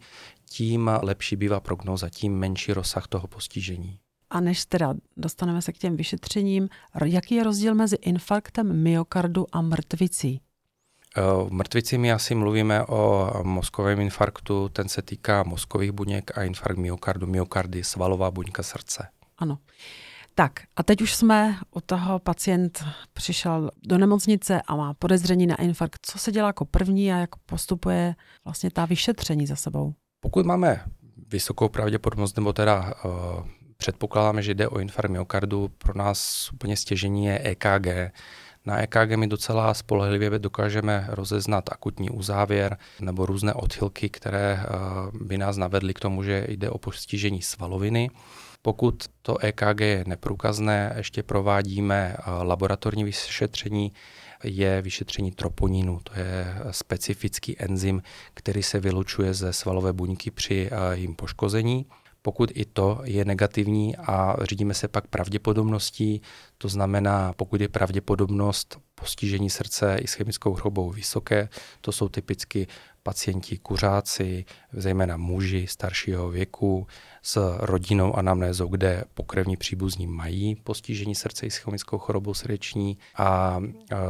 tím 0.50 0.91
lepší 1.01 1.36
bývá 1.36 1.60
prognoza, 1.60 2.10
tím 2.10 2.39
menší 2.39 2.74
rozsah 2.74 3.08
toho 3.08 3.27
postižení. 3.27 4.00
A 4.29 4.39
než 4.39 4.65
teda 4.65 4.94
dostaneme 5.17 5.62
se 5.62 5.72
k 5.74 5.77
těm 5.77 5.98
vyšetřením, 5.98 6.70
jaký 7.05 7.36
je 7.36 7.44
rozdíl 7.44 7.75
mezi 7.75 7.96
infarktem 7.96 8.84
myokardu 8.84 9.46
a 9.51 9.62
mrtvicí? 9.62 10.41
V 11.17 11.51
mrtvici 11.51 11.98
my 11.98 12.12
asi 12.12 12.36
mluvíme 12.36 12.86
o 12.86 13.31
mozkovém 13.43 14.00
infarktu, 14.00 14.69
ten 14.69 14.89
se 14.89 15.01
týká 15.01 15.43
mozkových 15.43 15.91
buněk 15.91 16.38
a 16.38 16.43
infarkt 16.43 16.79
myokardu. 16.79 17.27
Myokardy 17.27 17.84
svalová 17.84 18.31
buňka 18.31 18.63
srdce. 18.63 19.07
Ano. 19.38 19.57
Tak 20.36 20.51
a 20.75 20.84
teď 20.84 21.01
už 21.01 21.15
jsme 21.15 21.57
u 21.72 21.81
toho 21.81 22.19
pacient 22.19 22.86
přišel 23.13 23.72
do 23.84 23.98
nemocnice 23.98 24.62
a 24.67 24.75
má 24.75 24.93
podezření 24.93 25.48
na 25.48 25.55
infarkt. 25.55 26.00
Co 26.01 26.19
se 26.19 26.31
dělá 26.31 26.48
jako 26.48 26.65
první 26.65 27.13
a 27.13 27.17
jak 27.17 27.36
postupuje 27.36 28.15
vlastně 28.45 28.72
ta 28.72 28.86
vyšetření 28.86 29.48
za 29.48 29.55
sebou? 29.55 29.93
Pokud 30.19 30.45
máme 30.45 30.84
vysokou 31.27 31.69
pravděpodobnost, 31.69 32.36
nebo 32.36 32.53
teda 32.53 32.93
uh, 33.05 33.12
předpokládáme, 33.77 34.43
že 34.43 34.53
jde 34.53 34.67
o 34.67 34.79
infarkt 34.79 35.12
myokardu, 35.12 35.69
pro 35.77 35.98
nás 35.98 36.50
úplně 36.53 36.77
stěžení 36.77 37.25
je 37.25 37.39
EKG. 37.43 37.88
Na 38.65 38.81
EKG 38.81 39.15
my 39.15 39.27
docela 39.27 39.74
spolehlivě 39.74 40.39
dokážeme 40.39 41.07
rozeznat 41.10 41.69
akutní 41.72 42.10
uzávěr 42.10 42.77
nebo 43.00 43.25
různé 43.25 43.53
odchylky, 43.53 44.10
které 44.10 44.60
uh, 45.13 45.27
by 45.27 45.38
nás 45.38 45.57
navedly 45.57 45.93
k 45.93 46.00
tomu, 46.00 46.24
že 46.24 46.45
jde 46.50 46.69
o 46.69 46.77
postižení 46.77 47.41
svaloviny. 47.41 48.10
Pokud 48.62 49.05
to 49.22 49.38
EKG 49.38 49.79
je 49.79 50.03
neprůkazné, 50.07 50.93
ještě 50.98 51.24
provádíme 51.24 52.17
uh, 52.17 52.43
laboratorní 52.43 53.03
vyšetření, 53.03 53.93
je 54.43 54.81
vyšetření 54.81 55.31
troponinu. 55.31 56.00
To 56.03 56.19
je 56.19 56.55
specifický 56.72 57.62
enzym, 57.62 58.01
který 58.34 58.63
se 58.63 58.79
vylučuje 58.79 59.34
ze 59.34 59.53
svalové 59.53 59.93
buňky 59.93 60.31
při 60.31 60.69
jejím 60.91 61.15
poškození. 61.15 61.86
Pokud 62.25 62.51
i 62.53 62.65
to 62.65 63.01
je 63.03 63.25
negativní 63.25 63.96
a 63.98 64.36
řídíme 64.41 64.74
se 64.74 64.88
pak 64.88 65.08
pravděpodobností, 65.08 66.22
to 66.58 66.67
znamená, 66.67 67.34
pokud 67.34 67.62
je 67.62 67.70
pravděpodobnost 67.70 68.77
postižení 68.96 69.50
srdce 69.50 69.98
i 70.01 70.08
s 70.08 70.13
chemickou 70.13 70.55
chorobou 70.55 70.89
vysoké, 70.89 71.50
to 71.82 71.91
jsou 71.91 72.10
typicky 72.10 72.67
pacienti 73.03 73.58
kuřáci, 73.58 74.46
zejména 74.74 75.17
muži 75.17 75.67
staršího 75.67 76.29
věku 76.29 76.88
s 77.22 77.58
rodinou 77.60 78.15
anamnézou, 78.15 78.67
kde 78.67 79.03
pokrevní 79.13 79.58
příbuzní 79.58 80.08
mají 80.08 80.55
postižení 80.55 81.15
srdce 81.15 81.46
i 81.46 81.51
s 81.51 81.58
chemickou 81.58 81.98
chorobou 81.98 82.34
srdeční 82.34 82.98
a 83.15 83.60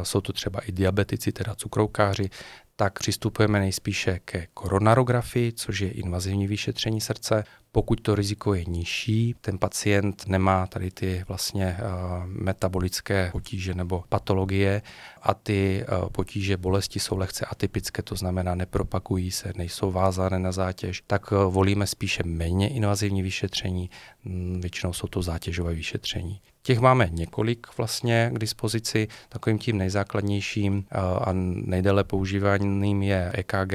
jsou 0.02 0.20
to 0.20 0.32
třeba 0.32 0.60
i 0.60 0.72
diabetici, 0.72 1.32
teda 1.32 1.54
cukroukáři, 1.54 2.30
tak 2.76 2.98
přistupujeme 2.98 3.60
nejspíše 3.60 4.20
ke 4.24 4.46
koronarografii, 4.54 5.52
což 5.52 5.80
je 5.80 5.90
invazivní 5.90 6.46
vyšetření 6.46 7.00
srdce. 7.00 7.44
Pokud 7.72 8.00
to 8.00 8.14
riziko 8.14 8.54
je 8.54 8.64
nižší, 8.64 9.34
ten 9.40 9.58
pacient 9.58 10.24
nemá 10.28 10.66
tady 10.66 10.90
ty 10.90 11.24
vlastně 11.28 11.76
uh, 11.80 12.26
metabolické 12.26 13.28
potíže 13.32 13.74
nebo 13.74 14.04
patologie 14.08 14.82
a 15.22 15.34
ty 15.34 15.84
uh, 16.02 16.08
potíže 16.08 16.56
bolesti 16.56 17.00
jsou 17.00 17.16
lehce 17.16 17.46
atypické, 17.46 18.02
to 18.02 18.14
znamená 18.14 18.54
nepropakují 18.54 19.30
se, 19.30 19.52
nejsou 19.56 19.92
vázané 19.92 20.38
na 20.38 20.52
zátěž, 20.52 21.02
tak 21.06 21.32
uh, 21.32 21.38
volíme 21.38 21.86
spíše 21.86 22.22
méně 22.26 22.68
invazivní 22.68 23.22
vyšetření, 23.22 23.90
mm, 24.24 24.60
většinou 24.60 24.92
jsou 24.92 25.06
to 25.06 25.22
zátěžové 25.22 25.74
vyšetření. 25.74 26.40
Těch 26.66 26.78
máme 26.78 27.08
několik 27.12 27.66
vlastně 27.76 28.30
k 28.34 28.38
dispozici. 28.38 29.08
Takovým 29.28 29.58
tím 29.58 29.78
nejzákladnějším 29.78 30.84
a 31.20 31.32
nejdéle 31.32 32.04
používaným 32.04 33.02
je 33.02 33.32
EKG 33.34 33.74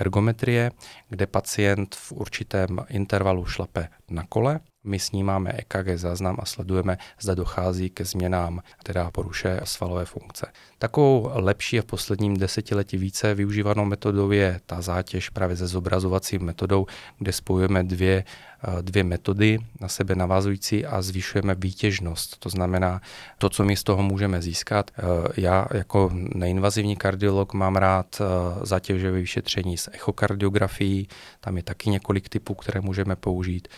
ergometrie, 0.00 0.70
kde 1.08 1.26
pacient 1.26 1.94
v 1.94 2.12
určitém 2.12 2.80
intervalu 2.88 3.46
šlape 3.46 3.88
na 4.10 4.24
kole 4.28 4.60
my 4.84 4.98
snímáme 4.98 5.52
EKG 5.52 5.88
záznam 5.96 6.36
a 6.40 6.44
sledujeme, 6.44 6.98
zda 7.20 7.34
dochází 7.34 7.90
ke 7.90 8.04
změnám, 8.04 8.60
teda 8.82 9.10
poruše 9.10 9.60
svalové 9.64 10.04
funkce. 10.04 10.46
Takovou 10.78 11.30
lepší 11.34 11.78
a 11.78 11.82
v 11.82 11.84
posledním 11.84 12.36
desetiletí 12.36 12.96
více 12.96 13.34
využívanou 13.34 13.84
metodou 13.84 14.30
je 14.30 14.60
ta 14.66 14.80
zátěž 14.80 15.28
právě 15.30 15.56
se 15.56 15.66
zobrazovacím 15.66 16.42
metodou, 16.42 16.86
kde 17.18 17.32
spojujeme 17.32 17.84
dvě, 17.84 18.24
eh, 18.64 18.82
dvě 18.82 19.04
metody 19.04 19.58
na 19.80 19.88
sebe 19.88 20.14
navazující 20.14 20.86
a 20.86 21.02
zvyšujeme 21.02 21.54
výtěžnost. 21.54 22.38
To 22.38 22.48
znamená, 22.48 23.00
to, 23.38 23.50
co 23.50 23.64
my 23.64 23.76
z 23.76 23.82
toho 23.82 24.02
můžeme 24.02 24.42
získat. 24.42 24.90
Eh, 24.98 25.02
já 25.36 25.66
jako 25.74 26.10
neinvazivní 26.14 26.96
kardiolog 26.96 27.54
mám 27.54 27.76
rád 27.76 28.20
eh, 28.20 28.24
zátěžové 28.66 29.12
vyšetření 29.12 29.76
s 29.76 29.90
echokardiografií, 29.92 31.08
tam 31.40 31.56
je 31.56 31.62
taky 31.62 31.90
několik 31.90 32.28
typů, 32.28 32.54
které 32.54 32.80
můžeme 32.80 33.16
použít. 33.16 33.68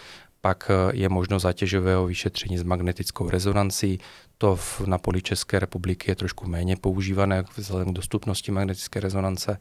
Pak 0.46 0.70
eh, 0.70 0.96
je 0.96 1.08
možnost 1.08 1.42
zátěžového 1.42 2.06
vyšetření 2.06 2.58
s 2.58 2.62
magnetickou 2.62 3.30
rezonancí. 3.30 3.98
To 4.38 4.56
v, 4.56 4.80
na 4.86 4.98
poli 4.98 5.22
České 5.22 5.58
republiky 5.58 6.10
je 6.10 6.14
trošku 6.14 6.48
méně 6.48 6.76
používané 6.76 7.44
vzhledem 7.56 7.92
k 7.92 7.96
dostupnosti 7.96 8.52
magnetické 8.52 9.00
rezonance 9.00 9.58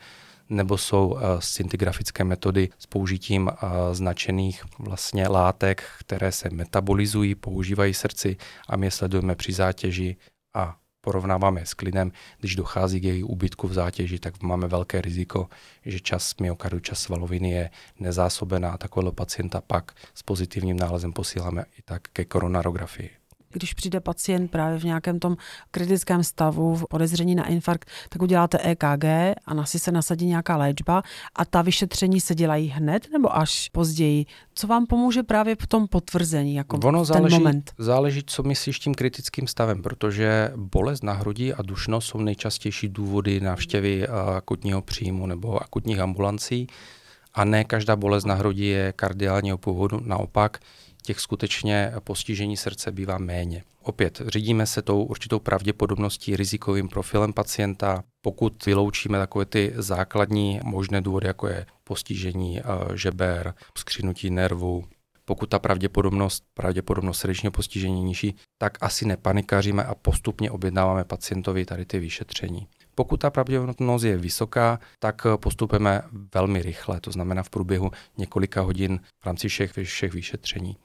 nebo 0.49 0.77
jsou 0.77 1.07
uh, 1.07 1.19
scintigrafické 1.39 2.23
metody 2.23 2.69
s 2.79 2.85
použitím 2.85 3.47
uh, 3.47 3.53
značených 3.91 4.63
vlastně 4.79 5.27
látek, 5.27 5.83
které 5.99 6.31
se 6.31 6.49
metabolizují, 6.49 7.35
používají 7.35 7.93
srdci 7.93 8.37
a 8.69 8.77
my 8.77 8.87
je 8.87 8.91
sledujeme 8.91 9.35
při 9.35 9.53
zátěži 9.53 10.15
a 10.53 10.75
porovnáváme 11.05 11.65
s 11.65 11.73
klidem, 11.73 12.11
když 12.39 12.55
dochází 12.55 12.99
k 12.99 13.03
její 13.03 13.23
úbytku 13.23 13.67
v 13.67 13.73
zátěži, 13.73 14.19
tak 14.19 14.41
máme 14.41 14.67
velké 14.67 15.01
riziko, 15.01 15.49
že 15.85 15.99
čas 15.99 16.35
myokardu, 16.41 16.79
čas 16.79 16.99
svaloviny 16.99 17.51
je 17.51 17.69
nezásobená. 17.99 18.77
Takového 18.77 19.13
pacienta 19.13 19.61
pak 19.61 19.93
s 20.13 20.23
pozitivním 20.23 20.77
nálezem 20.77 21.13
posíláme 21.13 21.65
i 21.77 21.81
tak 21.85 22.01
ke 22.13 22.25
koronarografii 22.25 23.24
když 23.55 23.73
přijde 23.73 23.99
pacient 23.99 24.51
právě 24.51 24.79
v 24.79 24.83
nějakém 24.83 25.19
tom 25.19 25.37
kritickém 25.71 26.23
stavu, 26.23 26.75
v 26.75 26.85
podezření 26.89 27.35
na 27.35 27.47
infarkt, 27.47 27.89
tak 28.09 28.21
uděláte 28.21 28.59
EKG 28.59 29.05
a 29.45 29.53
na 29.53 29.65
si 29.65 29.79
se 29.79 29.91
nasadí 29.91 30.25
nějaká 30.25 30.57
léčba 30.57 31.03
a 31.35 31.45
ta 31.45 31.61
vyšetření 31.61 32.21
se 32.21 32.35
dělají 32.35 32.67
hned 32.67 33.07
nebo 33.11 33.37
až 33.37 33.69
později. 33.69 34.25
Co 34.55 34.67
vám 34.67 34.85
pomůže 34.85 35.23
právě 35.23 35.55
v 35.61 35.67
tom 35.67 35.87
potvrzení, 35.87 36.55
jako 36.55 36.77
ono 36.77 37.03
v 37.03 37.07
ten 37.07 37.15
záleží, 37.15 37.35
moment? 37.35 37.71
Záleží, 37.77 38.21
co 38.25 38.43
myslíš 38.43 38.79
tím 38.79 38.95
kritickým 38.95 39.47
stavem, 39.47 39.81
protože 39.81 40.51
bolest 40.55 41.03
na 41.03 41.13
hrudi 41.13 41.53
a 41.53 41.61
dušnost 41.61 42.07
jsou 42.07 42.17
nejčastější 42.17 42.89
důvody 42.89 43.39
návštěvy 43.39 44.07
akutního 44.07 44.81
příjmu 44.81 45.25
nebo 45.25 45.63
akutních 45.63 45.99
ambulancí 45.99 46.67
a 47.33 47.45
ne 47.45 47.63
každá 47.63 47.95
bolest 47.95 48.25
na 48.25 48.35
hrudi 48.35 48.65
je 48.65 48.93
kardiálního 48.95 49.57
původu, 49.57 49.99
naopak 50.03 50.57
těch 51.05 51.19
skutečně 51.19 51.93
postižení 52.03 52.57
srdce 52.57 52.91
bývá 52.91 53.17
méně. 53.17 53.63
Opět 53.81 54.21
řídíme 54.27 54.65
se 54.65 54.81
tou 54.81 55.03
určitou 55.03 55.39
pravděpodobností, 55.39 56.35
rizikovým 56.35 56.89
profilem 56.89 57.33
pacienta. 57.33 58.03
Pokud 58.21 58.65
vyloučíme 58.65 59.17
takové 59.17 59.45
ty 59.45 59.73
základní 59.75 60.59
možné 60.63 61.01
důvody, 61.01 61.27
jako 61.27 61.47
je 61.47 61.65
postižení 61.83 62.59
eh, 62.59 62.63
žeber, 62.97 63.53
skřinutí 63.77 64.29
nervu, 64.29 64.85
pokud 65.25 65.49
ta 65.49 65.59
pravděpodobnost, 65.59 66.43
pravděpodobnost 66.53 67.19
srdečního 67.19 67.51
postižení 67.51 68.03
nižší, 68.03 68.35
tak 68.57 68.77
asi 68.81 69.05
nepanikaříme 69.05 69.83
a 69.83 69.95
postupně 69.95 70.51
objednáváme 70.51 71.03
pacientovi 71.03 71.65
tady 71.65 71.85
ty 71.85 71.99
vyšetření. 71.99 72.67
Pokud 72.95 73.17
ta 73.17 73.29
pravděpodobnost 73.29 74.03
je 74.03 74.17
vysoká, 74.17 74.79
tak 74.99 75.27
postupujeme 75.35 76.01
velmi 76.33 76.61
rychle, 76.61 77.01
to 77.01 77.11
znamená 77.11 77.43
v 77.43 77.49
průběhu 77.49 77.91
několika 78.17 78.61
hodin 78.61 78.99
v 79.21 79.25
rámci 79.25 79.47
všech, 79.47 79.73
všech 79.83 80.13
vyšetření. 80.13 80.77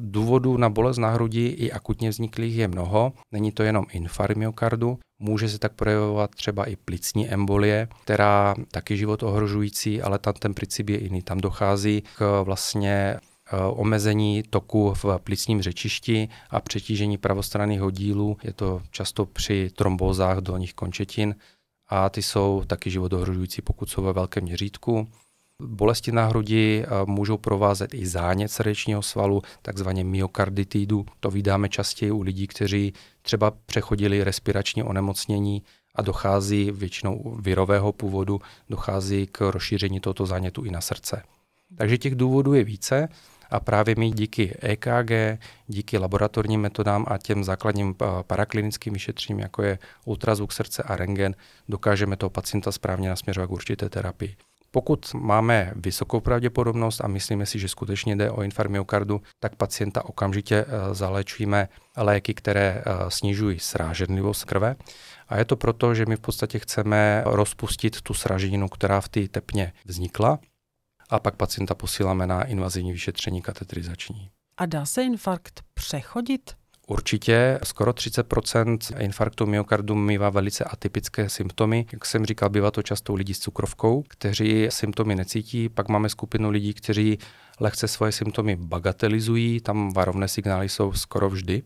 Důvodů 0.00 0.56
na 0.56 0.68
bolest 0.70 0.98
na 0.98 1.10
hrudi 1.10 1.46
i 1.46 1.72
akutně 1.72 2.10
vzniklých 2.10 2.56
je 2.56 2.68
mnoho. 2.68 3.12
Není 3.32 3.52
to 3.52 3.62
jenom 3.62 3.86
infarkt 3.92 4.36
myokardu, 4.36 4.98
může 5.18 5.48
se 5.48 5.58
tak 5.58 5.72
projevovat 5.72 6.30
třeba 6.30 6.64
i 6.64 6.76
plicní 6.76 7.28
embolie, 7.28 7.88
která 8.02 8.54
taky 8.70 8.96
život 8.96 9.22
ohrožující, 9.22 10.02
ale 10.02 10.18
tam 10.18 10.34
ten 10.34 10.54
princip 10.54 10.88
je 10.88 11.02
jiný. 11.02 11.22
Tam 11.22 11.38
dochází 11.38 12.02
k 12.16 12.42
vlastně 12.42 12.90
e, 12.92 13.18
omezení 13.66 14.42
toku 14.50 14.94
v 14.94 15.04
plicním 15.24 15.62
řečišti 15.62 16.28
a 16.50 16.60
přetížení 16.60 17.18
pravostranných 17.18 17.82
oddílů. 17.82 18.36
Je 18.44 18.52
to 18.52 18.82
často 18.90 19.26
při 19.26 19.70
trombózách 19.76 20.38
dolních 20.38 20.74
končetin 20.74 21.34
a 21.88 22.08
ty 22.08 22.22
jsou 22.22 22.64
taky 22.66 22.90
životohrožující, 22.90 23.62
pokud 23.62 23.90
jsou 23.90 24.02
ve 24.02 24.12
velkém 24.12 24.44
měřítku. 24.44 25.08
Bolesti 25.62 26.12
na 26.12 26.26
hrudi 26.26 26.84
eh, 26.84 26.88
můžou 27.06 27.38
provázet 27.38 27.94
i 27.94 28.06
zánět 28.06 28.50
srdečního 28.50 29.02
svalu, 29.02 29.42
takzvaně 29.62 30.04
myokarditidu. 30.04 31.06
To 31.20 31.30
vydáme 31.30 31.68
častěji 31.68 32.10
u 32.10 32.22
lidí, 32.22 32.46
kteří 32.46 32.92
třeba 33.22 33.50
přechodili 33.66 34.24
respirační 34.24 34.82
onemocnění 34.82 35.62
a 35.94 36.02
dochází 36.02 36.70
většinou 36.70 37.36
virového 37.40 37.92
původu, 37.92 38.40
dochází 38.70 39.26
k 39.26 39.40
rozšíření 39.40 40.00
tohoto 40.00 40.26
zánětu 40.26 40.64
i 40.64 40.70
na 40.70 40.80
srdce. 40.80 41.22
Takže 41.78 41.98
těch 41.98 42.14
důvodů 42.14 42.54
je 42.54 42.64
více 42.64 43.08
a 43.50 43.60
právě 43.60 43.94
my 43.98 44.10
díky 44.10 44.56
EKG, 44.60 45.40
díky 45.66 45.98
laboratorním 45.98 46.60
metodám 46.60 47.04
a 47.08 47.18
těm 47.18 47.44
základním 47.44 47.94
eh, 48.02 48.06
paraklinickým 48.22 48.92
vyšetřením, 48.92 49.40
jako 49.40 49.62
je 49.62 49.78
ultrazvuk 50.04 50.52
srdce 50.52 50.82
a 50.82 50.96
rengen, 50.96 51.34
dokážeme 51.68 52.16
toho 52.16 52.30
pacienta 52.30 52.72
správně 52.72 53.08
nasměřovat 53.08 53.46
k 53.48 53.52
určité 53.52 53.88
terapii. 53.88 54.36
Pokud 54.74 55.14
máme 55.14 55.72
vysokou 55.76 56.20
pravděpodobnost 56.20 57.00
a 57.04 57.08
myslíme 57.08 57.46
si, 57.46 57.58
že 57.58 57.68
skutečně 57.68 58.16
jde 58.16 58.30
o 58.30 58.42
infarkt 58.42 58.70
myokardu, 58.70 59.22
tak 59.40 59.56
pacienta 59.56 60.04
okamžitě 60.04 60.56
eh, 60.56 60.94
zaléčíme 60.94 61.68
léky, 61.96 62.34
které 62.34 62.82
eh, 62.86 63.10
snižují 63.10 63.58
srážedlivost 63.58 64.44
krve. 64.44 64.76
A 65.28 65.36
je 65.36 65.44
to 65.44 65.56
proto, 65.56 65.94
že 65.94 66.06
my 66.06 66.16
v 66.16 66.20
podstatě 66.20 66.58
chceme 66.58 67.22
rozpustit 67.26 68.02
tu 68.02 68.14
sraženinu, 68.14 68.68
která 68.68 69.00
v 69.00 69.08
té 69.08 69.28
tepně 69.28 69.72
vznikla 69.84 70.38
a 71.10 71.18
pak 71.18 71.36
pacienta 71.36 71.74
posíláme 71.74 72.26
na 72.26 72.44
invazivní 72.44 72.92
vyšetření 72.92 73.42
katetrizační. 73.42 74.30
A 74.56 74.66
dá 74.66 74.86
se 74.86 75.02
infarkt 75.02 75.62
přechodit? 75.74 76.63
Určitě 76.86 77.58
skoro 77.62 77.92
30% 77.92 79.00
infarktu 79.00 79.46
myokardu 79.46 79.94
mývá 79.94 80.30
velice 80.30 80.64
atypické 80.64 81.28
symptomy. 81.28 81.86
Jak 81.92 82.06
jsem 82.06 82.26
říkal, 82.26 82.48
bývá 82.48 82.70
to 82.70 82.82
často 82.82 83.12
u 83.12 83.16
lidí 83.16 83.34
s 83.34 83.38
cukrovkou, 83.38 84.04
kteří 84.08 84.66
symptomy 84.70 85.14
necítí. 85.14 85.68
Pak 85.68 85.88
máme 85.88 86.08
skupinu 86.08 86.50
lidí, 86.50 86.74
kteří 86.74 87.18
lehce 87.60 87.88
svoje 87.88 88.12
symptomy 88.12 88.56
bagatelizují, 88.56 89.60
tam 89.60 89.92
varovné 89.92 90.28
signály 90.28 90.68
jsou 90.68 90.92
skoro 90.92 91.30
vždy. 91.30 91.62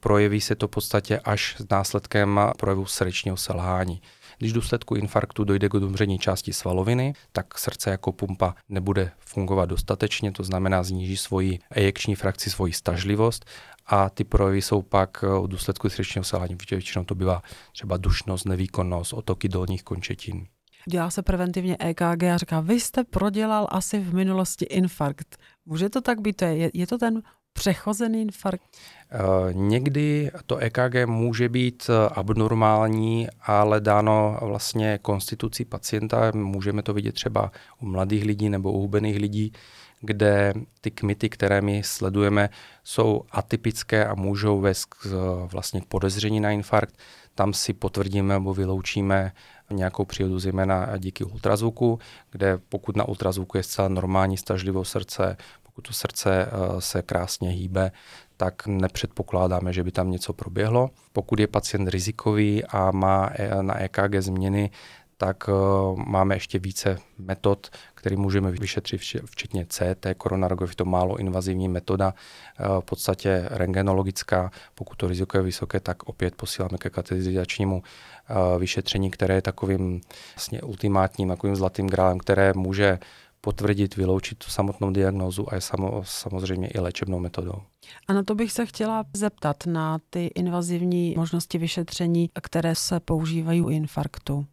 Projeví 0.00 0.40
se 0.40 0.54
to 0.54 0.66
v 0.66 0.70
podstatě 0.70 1.20
až 1.24 1.56
s 1.58 1.68
následkem 1.70 2.40
projevu 2.58 2.86
srdečního 2.86 3.36
selhání. 3.36 4.00
Když 4.38 4.52
v 4.52 4.54
důsledku 4.54 4.94
infarktu 4.94 5.44
dojde 5.44 5.68
k 5.68 5.74
odumření 5.74 6.18
části 6.18 6.52
svaloviny, 6.52 7.14
tak 7.32 7.58
srdce 7.58 7.90
jako 7.90 8.12
pumpa 8.12 8.54
nebude 8.68 9.12
fungovat 9.18 9.66
dostatečně, 9.66 10.32
to 10.32 10.44
znamená 10.44 10.82
zníží 10.82 11.16
svoji 11.16 11.58
ejekční 11.70 12.14
frakci, 12.14 12.50
svoji 12.50 12.72
stažlivost 12.72 13.44
a 13.90 14.10
ty 14.10 14.24
projevy 14.24 14.62
jsou 14.62 14.82
pak 14.82 15.22
v 15.22 15.48
důsledku 15.48 15.88
srdečního 15.88 16.24
selhání. 16.24 16.56
Většinou 16.70 17.04
to 17.04 17.14
bývá 17.14 17.42
třeba 17.72 17.96
dušnost, 17.96 18.44
nevýkonnost, 18.44 19.12
otoky 19.12 19.48
dolních 19.48 19.82
končetin. 19.82 20.46
Dělá 20.88 21.10
se 21.10 21.22
preventivně 21.22 21.76
EKG 21.80 22.22
a 22.22 22.36
říká, 22.36 22.60
vy 22.60 22.80
jste 22.80 23.04
prodělal 23.04 23.66
asi 23.70 24.00
v 24.00 24.14
minulosti 24.14 24.64
infarkt. 24.64 25.36
Může 25.66 25.88
to 25.88 26.00
tak 26.00 26.20
být? 26.20 26.42
Je, 26.42 26.70
je 26.74 26.86
to 26.86 26.98
ten 26.98 27.22
přechozený 27.52 28.22
infarkt? 28.22 28.64
Uh, 28.64 29.52
někdy 29.52 30.30
to 30.46 30.56
EKG 30.56 31.06
může 31.06 31.48
být 31.48 31.90
eh, 31.90 32.08
abnormální, 32.14 33.28
ale 33.42 33.80
dáno 33.80 34.38
vlastně 34.42 34.98
konstitucí 35.02 35.64
pacienta. 35.64 36.32
Můžeme 36.34 36.82
to 36.82 36.94
vidět 36.94 37.12
třeba 37.12 37.52
u 37.80 37.86
mladých 37.86 38.24
lidí 38.24 38.48
nebo 38.48 38.72
u 38.72 38.80
hubených 38.80 39.18
lidí, 39.18 39.52
kde 40.00 40.54
ty 40.80 40.90
kmity, 40.90 41.28
které 41.28 41.60
my 41.60 41.82
sledujeme, 41.84 42.48
jsou 42.84 43.22
atypické 43.30 44.06
a 44.06 44.14
můžou 44.14 44.60
vést 44.60 44.84
k, 44.84 45.06
vlastně 45.52 45.80
k 45.80 45.86
podezření 45.86 46.40
na 46.40 46.50
infarkt. 46.50 46.98
Tam 47.34 47.52
si 47.52 47.72
potvrdíme 47.72 48.34
nebo 48.34 48.54
vyloučíme 48.54 49.32
nějakou 49.70 50.04
příhodu, 50.04 50.38
zejména 50.38 50.96
díky 50.96 51.24
ultrazvuku, 51.24 51.98
kde 52.30 52.58
pokud 52.68 52.96
na 52.96 53.04
ultrazvuku 53.04 53.56
je 53.56 53.62
zcela 53.62 53.88
normální 53.88 54.36
stažlivost 54.36 54.92
srdce, 54.92 55.36
pokud 55.62 55.80
to 55.88 55.92
srdce 55.92 56.46
eh, 56.46 56.80
se 56.80 57.02
krásně 57.02 57.50
hýbe, 57.50 57.92
tak 58.40 58.66
nepředpokládáme, 58.66 59.72
že 59.72 59.84
by 59.84 59.92
tam 59.92 60.10
něco 60.10 60.32
proběhlo. 60.32 60.90
Pokud 61.12 61.40
je 61.40 61.46
pacient 61.46 61.88
rizikový 61.88 62.64
a 62.64 62.90
má 62.90 63.30
e, 63.32 63.62
na 63.62 63.80
EKG 63.80 64.14
změny, 64.18 64.70
tak 65.20 65.48
uh, 65.48 65.98
máme 66.06 66.36
ještě 66.36 66.58
více 66.58 66.98
metod, 67.18 67.68
které 67.94 68.16
můžeme 68.16 68.50
vyšetřit, 68.50 69.00
včetně 69.24 69.66
CT, 69.68 70.06
koronarografie, 70.16 70.76
to 70.76 70.84
málo 70.84 71.16
invazivní 71.16 71.68
metoda, 71.68 72.14
uh, 72.14 72.80
v 72.80 72.84
podstatě 72.84 73.48
rengenologická. 73.50 74.50
Pokud 74.74 74.96
to 74.96 75.08
riziko 75.08 75.36
je 75.36 75.42
vysoké, 75.42 75.80
tak 75.80 76.02
opět 76.02 76.34
posíláme 76.34 76.78
ke 76.78 76.90
kateterizačnímu 76.90 77.76
uh, 77.82 78.60
vyšetření, 78.60 79.10
které 79.10 79.34
je 79.34 79.42
takovým 79.42 80.00
vlastně 80.36 80.62
ultimátním, 80.62 81.28
takovým 81.28 81.56
zlatým 81.56 81.86
grálem, 81.86 82.18
které 82.18 82.52
může 82.52 82.98
potvrdit, 83.40 83.96
vyloučit 83.96 84.38
tu 84.38 84.50
samotnou 84.50 84.90
diagnózu 84.90 85.52
a 85.52 85.54
je 85.54 85.60
samo, 85.60 86.02
samozřejmě 86.04 86.68
i 86.68 86.80
léčebnou 86.80 87.18
metodou. 87.18 87.62
A 88.08 88.12
na 88.12 88.22
to 88.22 88.34
bych 88.34 88.52
se 88.52 88.66
chtěla 88.66 89.04
zeptat 89.16 89.66
na 89.66 89.98
ty 90.10 90.26
invazivní 90.26 91.14
možnosti 91.16 91.58
vyšetření, 91.58 92.30
které 92.42 92.74
se 92.74 93.00
používají 93.00 93.60
u 93.60 93.68
infarktu. 93.68 94.46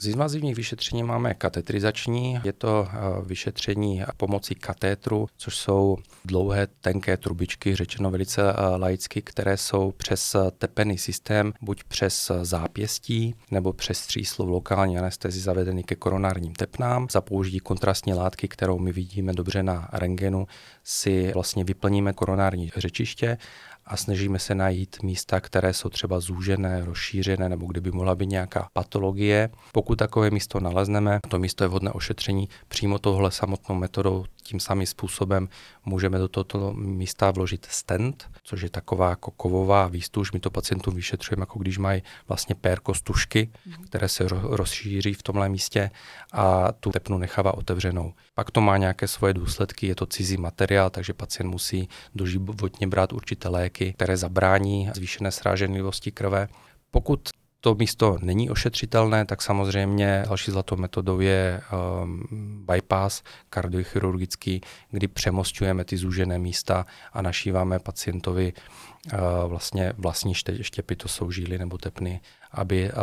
Z 0.00 0.06
invazivních 0.06 0.56
vyšetření 0.56 1.02
máme 1.02 1.34
katetrizační. 1.34 2.40
Je 2.44 2.52
to 2.52 2.88
eh, 2.90 2.96
vyšetření 3.24 4.02
pomocí 4.16 4.54
katétru, 4.54 5.26
což 5.36 5.56
jsou 5.56 5.96
dlouhé, 6.24 6.66
tenké 6.80 7.16
trubičky, 7.16 7.76
řečeno 7.76 8.10
velice 8.10 8.42
eh, 8.52 8.76
laicky, 8.76 9.22
které 9.22 9.56
jsou 9.56 9.92
přes 9.96 10.36
tepený 10.58 10.98
systém, 10.98 11.52
buď 11.60 11.84
přes 11.84 12.32
zápěstí 12.42 13.34
nebo 13.50 13.72
přes 13.72 14.06
tříslo 14.06 14.46
v 14.46 14.50
lokální 14.50 14.98
anestezi 14.98 15.40
zavedeny 15.40 15.82
ke 15.82 15.94
koronárním 15.94 16.54
tepnám. 16.54 17.06
Za 17.10 17.20
použití 17.20 17.58
kontrastní 17.58 18.14
látky, 18.14 18.48
kterou 18.48 18.78
my 18.78 18.92
vidíme 18.92 19.32
dobře 19.32 19.62
na 19.62 19.88
rengenu, 19.92 20.46
si 20.84 21.32
vlastně 21.34 21.64
vyplníme 21.64 22.12
koronární 22.12 22.72
řečiště 22.76 23.38
a 23.88 23.96
snažíme 23.96 24.38
se 24.38 24.54
najít 24.54 25.02
místa, 25.02 25.40
které 25.40 25.72
jsou 25.74 25.88
třeba 25.88 26.20
zúžené, 26.20 26.84
rozšířené 26.84 27.48
nebo 27.48 27.66
kdyby 27.66 27.90
mohla 27.90 28.14
být 28.14 28.26
nějaká 28.26 28.68
patologie. 28.72 29.50
Pokud 29.72 29.98
takové 29.98 30.30
místo 30.30 30.60
nalezneme, 30.60 31.20
to 31.28 31.38
místo 31.38 31.64
je 31.64 31.68
vhodné 31.68 31.92
ošetření 31.92 32.48
přímo 32.68 32.98
tohle 32.98 33.30
samotnou 33.30 33.74
metodou, 33.74 34.24
tím 34.48 34.60
samým 34.60 34.86
způsobem 34.86 35.48
můžeme 35.84 36.18
do 36.18 36.28
tohoto 36.28 36.72
místa 36.72 37.30
vložit 37.30 37.66
stent, 37.70 38.30
což 38.42 38.62
je 38.62 38.70
taková 38.70 39.10
jako 39.10 39.30
kovová 39.30 39.86
výstuž. 39.88 40.32
My 40.32 40.40
to 40.40 40.50
pacientům 40.50 40.94
vyšetřujeme, 40.94 41.42
jako 41.42 41.58
když 41.58 41.78
mají 41.78 42.02
vlastně 42.28 42.54
pérkostužky, 42.54 43.50
mm. 43.66 43.72
které 43.84 44.08
se 44.08 44.28
rozšíří 44.28 45.14
v 45.14 45.22
tomhle 45.22 45.48
místě 45.48 45.90
a 46.32 46.72
tu 46.72 46.90
tepnu 46.90 47.18
nechává 47.18 47.54
otevřenou. 47.54 48.12
Pak 48.34 48.50
to 48.50 48.60
má 48.60 48.76
nějaké 48.76 49.08
svoje 49.08 49.34
důsledky, 49.34 49.86
je 49.86 49.94
to 49.94 50.06
cizí 50.06 50.36
materiál, 50.36 50.90
takže 50.90 51.12
pacient 51.12 51.50
musí 51.50 51.88
doživotně 52.14 52.86
brát 52.86 53.12
určité 53.12 53.48
léky, 53.48 53.92
které 53.92 54.16
zabrání 54.16 54.90
zvýšené 54.94 55.30
sráženlivosti 55.30 56.12
krve. 56.12 56.48
Pokud 56.90 57.28
to 57.60 57.74
místo 57.74 58.16
není 58.20 58.50
ošetřitelné, 58.50 59.24
tak 59.24 59.42
samozřejmě 59.42 60.22
další 60.26 60.50
zlatou 60.50 60.76
metodou 60.76 61.20
je 61.20 61.60
um, 62.02 62.22
bypass 62.66 63.22
kardiochirurgický, 63.50 64.60
kdy 64.90 65.08
přemostujeme 65.08 65.84
ty 65.84 65.96
zúžené 65.96 66.38
místa 66.38 66.86
a 67.12 67.22
našíváme 67.22 67.78
pacientovi 67.78 68.52
uh, 68.52 69.20
vlastně 69.48 69.92
vlastní 69.98 70.34
štěpy, 70.60 70.96
to 70.96 71.08
jsou 71.08 71.30
žíly 71.30 71.58
nebo 71.58 71.78
tepny, 71.78 72.20
aby 72.52 72.92
uh, 72.92 72.98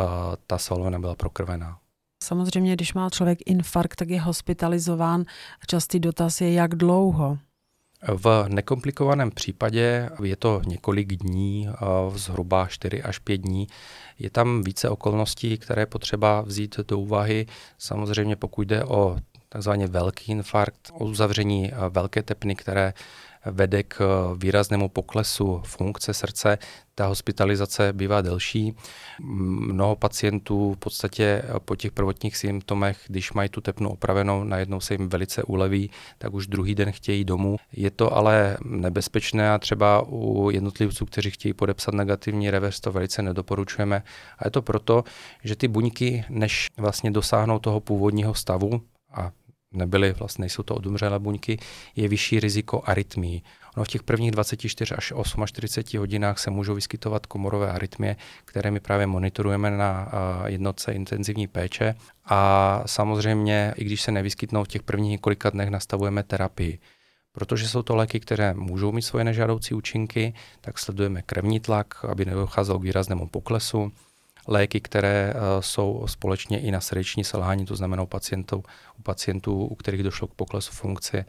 ta 0.46 0.58
svalovina 0.58 0.98
byla 0.98 1.14
prokrvená. 1.14 1.78
Samozřejmě, 2.22 2.72
když 2.72 2.94
má 2.94 3.10
člověk 3.10 3.38
infarkt, 3.46 3.96
tak 3.96 4.10
je 4.10 4.20
hospitalizován. 4.20 5.24
Častý 5.66 6.00
dotaz 6.00 6.40
je, 6.40 6.52
jak 6.52 6.74
dlouho. 6.74 7.38
V 8.02 8.44
nekomplikovaném 8.48 9.30
případě 9.30 10.10
je 10.22 10.36
to 10.36 10.62
několik 10.66 11.16
dní, 11.16 11.68
zhruba 12.14 12.66
4 12.66 13.02
až 13.02 13.18
5 13.18 13.36
dní. 13.36 13.66
Je 14.18 14.30
tam 14.30 14.62
více 14.62 14.88
okolností, 14.88 15.58
které 15.58 15.82
je 15.82 15.86
potřeba 15.86 16.40
vzít 16.40 16.80
do 16.88 16.98
úvahy. 16.98 17.46
Samozřejmě 17.78 18.36
pokud 18.36 18.68
jde 18.68 18.84
o 18.84 19.16
takzvaně 19.48 19.86
velký 19.86 20.32
infarkt, 20.32 20.90
o 20.92 21.04
uzavření 21.04 21.72
velké 21.88 22.22
tepny, 22.22 22.56
které 22.56 22.92
vede 23.50 23.82
k 23.82 23.98
výraznému 24.36 24.88
poklesu 24.88 25.62
funkce 25.64 26.14
srdce, 26.14 26.58
ta 26.94 27.06
hospitalizace 27.06 27.92
bývá 27.92 28.20
delší. 28.20 28.76
Mnoho 29.20 29.96
pacientů 29.96 30.72
v 30.74 30.76
podstatě 30.76 31.42
po 31.64 31.76
těch 31.76 31.92
prvotních 31.92 32.36
symptomech, 32.36 32.98
když 33.06 33.32
mají 33.32 33.48
tu 33.48 33.60
tepnu 33.60 33.90
opravenou, 33.90 34.44
najednou 34.44 34.80
se 34.80 34.94
jim 34.94 35.08
velice 35.08 35.42
uleví, 35.42 35.90
tak 36.18 36.34
už 36.34 36.46
druhý 36.46 36.74
den 36.74 36.92
chtějí 36.92 37.24
domů. 37.24 37.56
Je 37.72 37.90
to 37.90 38.16
ale 38.16 38.56
nebezpečné 38.64 39.52
a 39.52 39.58
třeba 39.58 40.04
u 40.08 40.50
jednotlivců, 40.50 41.06
kteří 41.06 41.30
chtějí 41.30 41.52
podepsat 41.52 41.94
negativní 41.94 42.50
revers, 42.50 42.80
to 42.80 42.92
velice 42.92 43.22
nedoporučujeme. 43.22 44.02
A 44.38 44.46
je 44.46 44.50
to 44.50 44.62
proto, 44.62 45.04
že 45.44 45.56
ty 45.56 45.68
buňky, 45.68 46.24
než 46.28 46.66
vlastně 46.76 47.10
dosáhnou 47.10 47.58
toho 47.58 47.80
původního 47.80 48.34
stavu, 48.34 48.80
a 49.14 49.30
nebyly, 49.72 50.12
vlastně 50.12 50.42
nejsou 50.42 50.62
to 50.62 50.74
odumřelé 50.74 51.18
buňky, 51.18 51.58
je 51.96 52.08
vyšší 52.08 52.40
riziko 52.40 52.82
arytmii. 52.84 53.42
Ono 53.76 53.84
v 53.84 53.88
těch 53.88 54.02
prvních 54.02 54.30
24 54.30 54.94
až 54.94 55.12
48 55.46 55.98
hodinách 55.98 56.38
se 56.38 56.50
můžou 56.50 56.74
vyskytovat 56.74 57.26
komorové 57.26 57.70
arytmie, 57.70 58.16
které 58.44 58.70
my 58.70 58.80
právě 58.80 59.06
monitorujeme 59.06 59.70
na 59.70 60.12
jednotce 60.46 60.92
intenzivní 60.92 61.46
péče 61.46 61.94
a 62.24 62.82
samozřejmě, 62.86 63.74
i 63.76 63.84
když 63.84 64.02
se 64.02 64.12
nevyskytnou 64.12 64.64
v 64.64 64.68
těch 64.68 64.82
prvních 64.82 65.10
několika 65.10 65.50
dnech, 65.50 65.68
nastavujeme 65.70 66.22
terapii. 66.22 66.78
Protože 67.32 67.68
jsou 67.68 67.82
to 67.82 67.96
léky, 67.96 68.20
které 68.20 68.54
můžou 68.54 68.92
mít 68.92 69.02
svoje 69.02 69.24
nežádoucí 69.24 69.74
účinky, 69.74 70.34
tak 70.60 70.78
sledujeme 70.78 71.22
krevní 71.22 71.60
tlak, 71.60 72.04
aby 72.04 72.24
nedocházelo 72.24 72.78
k 72.78 72.82
výraznému 72.82 73.28
poklesu 73.28 73.92
léky, 74.46 74.80
které 74.80 75.34
eh, 75.34 75.62
jsou 75.62 76.04
společně 76.06 76.60
i 76.60 76.70
na 76.70 76.80
srdeční 76.80 77.24
selhání, 77.24 77.66
to 77.66 77.76
znamená 77.76 78.02
u 78.02 78.06
pacientů, 78.06 78.62
u 78.98 79.02
pacientů, 79.02 79.66
u 79.66 79.74
kterých 79.74 80.02
došlo 80.02 80.28
k 80.28 80.34
poklesu 80.34 80.72
funkce, 80.72 81.24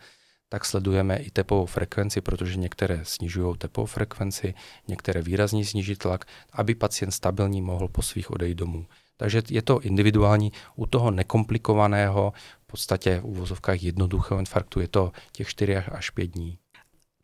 tak 0.49 0.65
sledujeme 0.65 1.17
i 1.17 1.31
tepovou 1.31 1.65
frekvenci, 1.65 2.21
protože 2.21 2.55
některé 2.55 2.99
snižují 3.03 3.57
tepovou 3.57 3.85
frekvenci, 3.85 4.53
některé 4.87 5.21
výrazně 5.21 5.65
sníží 5.65 5.95
tlak, 5.95 6.25
aby 6.51 6.75
pacient 6.75 7.11
stabilní 7.11 7.61
mohl 7.61 7.87
po 7.87 8.01
svých 8.01 8.31
odejít 8.31 8.57
domů. 8.57 8.85
Takže 9.17 9.41
je 9.49 9.61
to 9.61 9.79
individuální. 9.79 10.51
U 10.75 10.85
toho 10.85 11.11
nekomplikovaného, 11.11 12.33
v 12.63 12.67
podstatě 12.67 13.19
v 13.19 13.25
uvozovkách 13.25 13.83
jednoduchého 13.83 14.39
infarktu 14.39 14.79
je 14.79 14.87
to 14.87 15.11
těch 15.31 15.47
4 15.47 15.77
až 15.77 16.09
5 16.09 16.27
dní. 16.27 16.57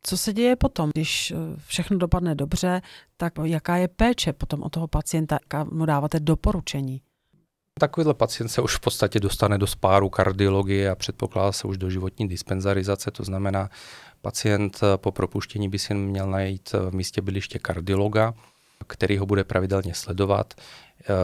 Co 0.08 0.18
se 0.18 0.34
děje 0.34 0.56
potom, 0.56 0.90
když 0.94 1.32
eh, 1.32 1.36
všechno 1.68 1.98
dopadne 1.98 2.36
dobře, 2.36 2.82
tak 3.18 3.34
jaká 3.44 3.76
je 3.78 3.88
péče 3.88 4.34
potom 4.34 4.64
o 4.64 4.70
toho 4.70 4.88
pacienta, 4.88 5.38
jaká 5.44 5.64
mu 5.64 5.86
dáváte 5.86 6.20
doporučení? 6.20 7.02
Takovýhle 7.80 8.14
pacient 8.14 8.50
se 8.50 8.62
už 8.62 8.76
v 8.76 8.80
podstatě 8.80 9.20
dostane 9.20 9.58
do 9.58 9.68
spáru 9.68 10.10
kardiologie 10.10 10.90
a 10.90 10.96
předpokládá 10.96 11.52
se 11.52 11.68
už 11.68 11.78
do 11.78 11.90
životní 11.90 12.28
dispenzarizace, 12.28 13.12
to 13.12 13.24
znamená, 13.24 13.70
pacient 14.22 14.80
eh, 14.84 14.98
po 14.98 15.12
propuštění 15.12 15.70
by 15.70 15.80
si 15.80 15.94
měl 15.94 16.28
najít 16.28 16.70
eh, 16.74 16.90
v 16.90 16.94
místě 16.94 17.22
byliště 17.22 17.60
kardiologa, 17.60 18.34
který 18.88 19.18
ho 19.18 19.26
bude 19.26 19.44
pravidelně 19.44 19.94
sledovat. 19.94 20.54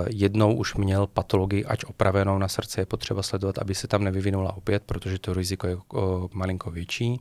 Jednou 0.09 0.55
už 0.55 0.75
měl 0.75 1.07
patologii, 1.07 1.65
ať 1.65 1.85
opravenou 1.85 2.37
na 2.37 2.47
srdce, 2.47 2.81
je 2.81 2.85
potřeba 2.85 3.23
sledovat, 3.23 3.57
aby 3.57 3.75
se 3.75 3.87
tam 3.87 4.03
nevyvinula 4.03 4.57
opět, 4.57 4.83
protože 4.85 5.19
to 5.19 5.33
riziko 5.33 5.67
je 5.67 5.77
malinko 6.33 6.71
větší. 6.71 7.19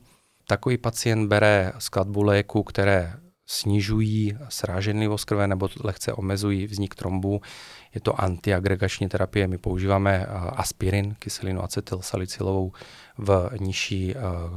Takový 0.49 0.77
pacient 0.77 1.27
bere 1.27 1.71
skladbu 1.77 2.21
léku, 2.23 2.63
které 2.63 3.13
snižují 3.45 4.37
sráženlivost 4.49 5.25
krve 5.25 5.47
nebo 5.47 5.69
lehce 5.83 6.13
omezují 6.13 6.67
vznik 6.67 6.95
trombu. 6.95 7.41
Je 7.95 8.01
to 8.01 8.21
antiagregační 8.21 9.09
terapie. 9.09 9.47
My 9.47 9.57
používáme 9.57 10.25
aspirin, 10.55 11.15
kyselinu 11.19 11.63
acetylsalicylovou 11.63 12.71
v 13.17 13.49
nižší 13.59 14.15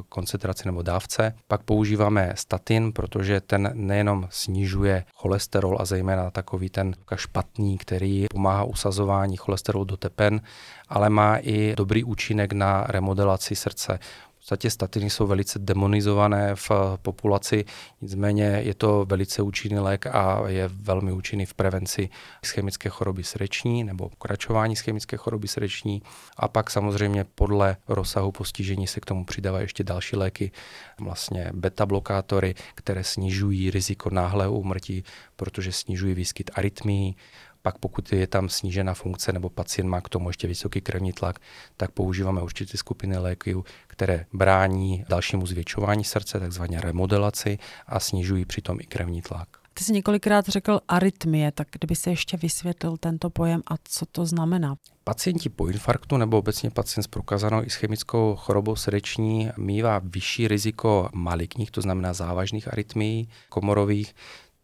koncentraci 0.09 0.63
nebo 0.67 0.83
dávce. 0.83 1.35
Pak 1.49 1.63
používáme 1.63 2.33
statin, 2.37 2.93
protože 2.93 3.41
ten 3.41 3.71
nejenom 3.75 4.29
snižuje 4.31 5.05
cholesterol 5.15 5.77
a 5.81 5.85
zejména 5.85 6.31
takový 6.31 6.71
ten 6.71 6.95
špatný, 7.15 7.79
který 7.79 8.27
pomáhá 8.31 8.65
usazování 8.65 9.37
cholesterolu 9.37 9.85
do 9.85 9.97
tepen, 9.97 10.41
ale 10.89 11.11
má 11.11 11.37
i 11.37 11.75
dobrý 11.77 12.05
účinek 12.05 12.53
na 12.53 12.85
remodelaci 12.89 13.57
srdce 13.57 13.99
podstatě 14.43 14.71
statiny 14.71 15.11
jsou 15.11 15.27
velice 15.27 15.59
demonizované 15.59 16.55
v 16.55 16.71
populaci, 17.03 17.65
nicméně 18.01 18.45
je 18.45 18.75
to 18.75 19.05
velice 19.09 19.43
účinný 19.43 19.79
lék 19.79 20.07
a 20.07 20.43
je 20.49 20.69
velmi 20.69 21.13
účinný 21.13 21.47
v 21.47 21.55
prevenci 21.55 22.09
ischemické 22.43 22.89
choroby 22.89 23.25
srdeční 23.25 23.85
nebo 23.85 24.09
pokračování 24.09 24.73
ischemické 24.73 25.17
choroby 25.17 25.49
srdeční. 25.49 26.03
A 26.37 26.49
pak 26.49 26.71
samozřejmě 26.71 27.25
podle 27.25 27.77
rozsahu 27.89 28.33
postižení 28.33 28.87
se 28.87 29.01
k 29.01 29.05
tomu 29.05 29.25
přidávají 29.25 29.65
ještě 29.65 29.85
další 29.85 30.17
léky, 30.17 30.51
vlastně 31.01 31.51
beta 31.55 31.87
blokátory, 31.87 32.55
které 32.75 33.05
snižují 33.05 33.71
riziko 33.71 34.11
náhlého 34.11 34.53
úmrtí, 34.53 35.05
protože 35.37 35.73
snižují 35.73 36.15
výskyt 36.15 36.51
arytmií, 36.55 37.17
pak 37.62 37.79
pokud 37.79 38.12
je 38.12 38.27
tam 38.27 38.48
snížena 38.48 38.94
funkce 38.94 39.33
nebo 39.33 39.51
pacient 39.51 39.88
má 39.88 40.01
k 40.01 40.09
tomu 40.09 40.31
ještě 40.31 40.46
vysoký 40.46 40.81
krevní 40.81 41.12
tlak, 41.12 41.38
tak 41.77 41.90
používáme 41.90 42.42
určité 42.42 42.79
skupiny 42.79 43.18
léků, 43.18 43.64
které 43.87 44.27
brání 44.33 45.05
dalšímu 45.09 45.46
zvětšování 45.46 46.05
srdce, 46.05 46.40
takzvané 46.40 46.81
remodelaci 46.81 47.59
a 47.87 48.01
snižují 48.01 48.44
přitom 48.44 48.81
i 48.81 48.87
krevní 48.87 49.22
tlak. 49.22 49.48
Ty 49.75 49.85
jsi 49.85 49.92
několikrát 49.92 50.48
řekl 50.48 50.81
arytmie, 50.88 51.53
tak 51.53 51.68
kdyby 51.72 51.96
se 51.96 52.11
ještě 52.11 52.37
vysvětlil 52.37 52.96
tento 52.96 53.31
pojem 53.31 53.62
a 53.66 53.75
co 53.85 54.07
to 54.07 54.27
znamená? 54.27 54.75
Pacienti 55.05 55.48
po 55.48 55.66
infarktu 55.66 56.16
nebo 56.16 56.38
obecně 56.38 56.70
pacient 56.70 57.03
s 57.05 57.07
prokázanou 57.07 57.62
ischemickou 57.62 58.37
chorobou 58.37 58.77
srdeční 58.77 59.51
mývá 59.57 60.01
vyšší 60.05 60.48
riziko 60.48 61.09
maligních, 61.14 61.70
to 61.70 61.81
znamená 61.81 62.12
závažných 62.12 62.72
arytmií 62.72 63.29
komorových, 63.48 64.14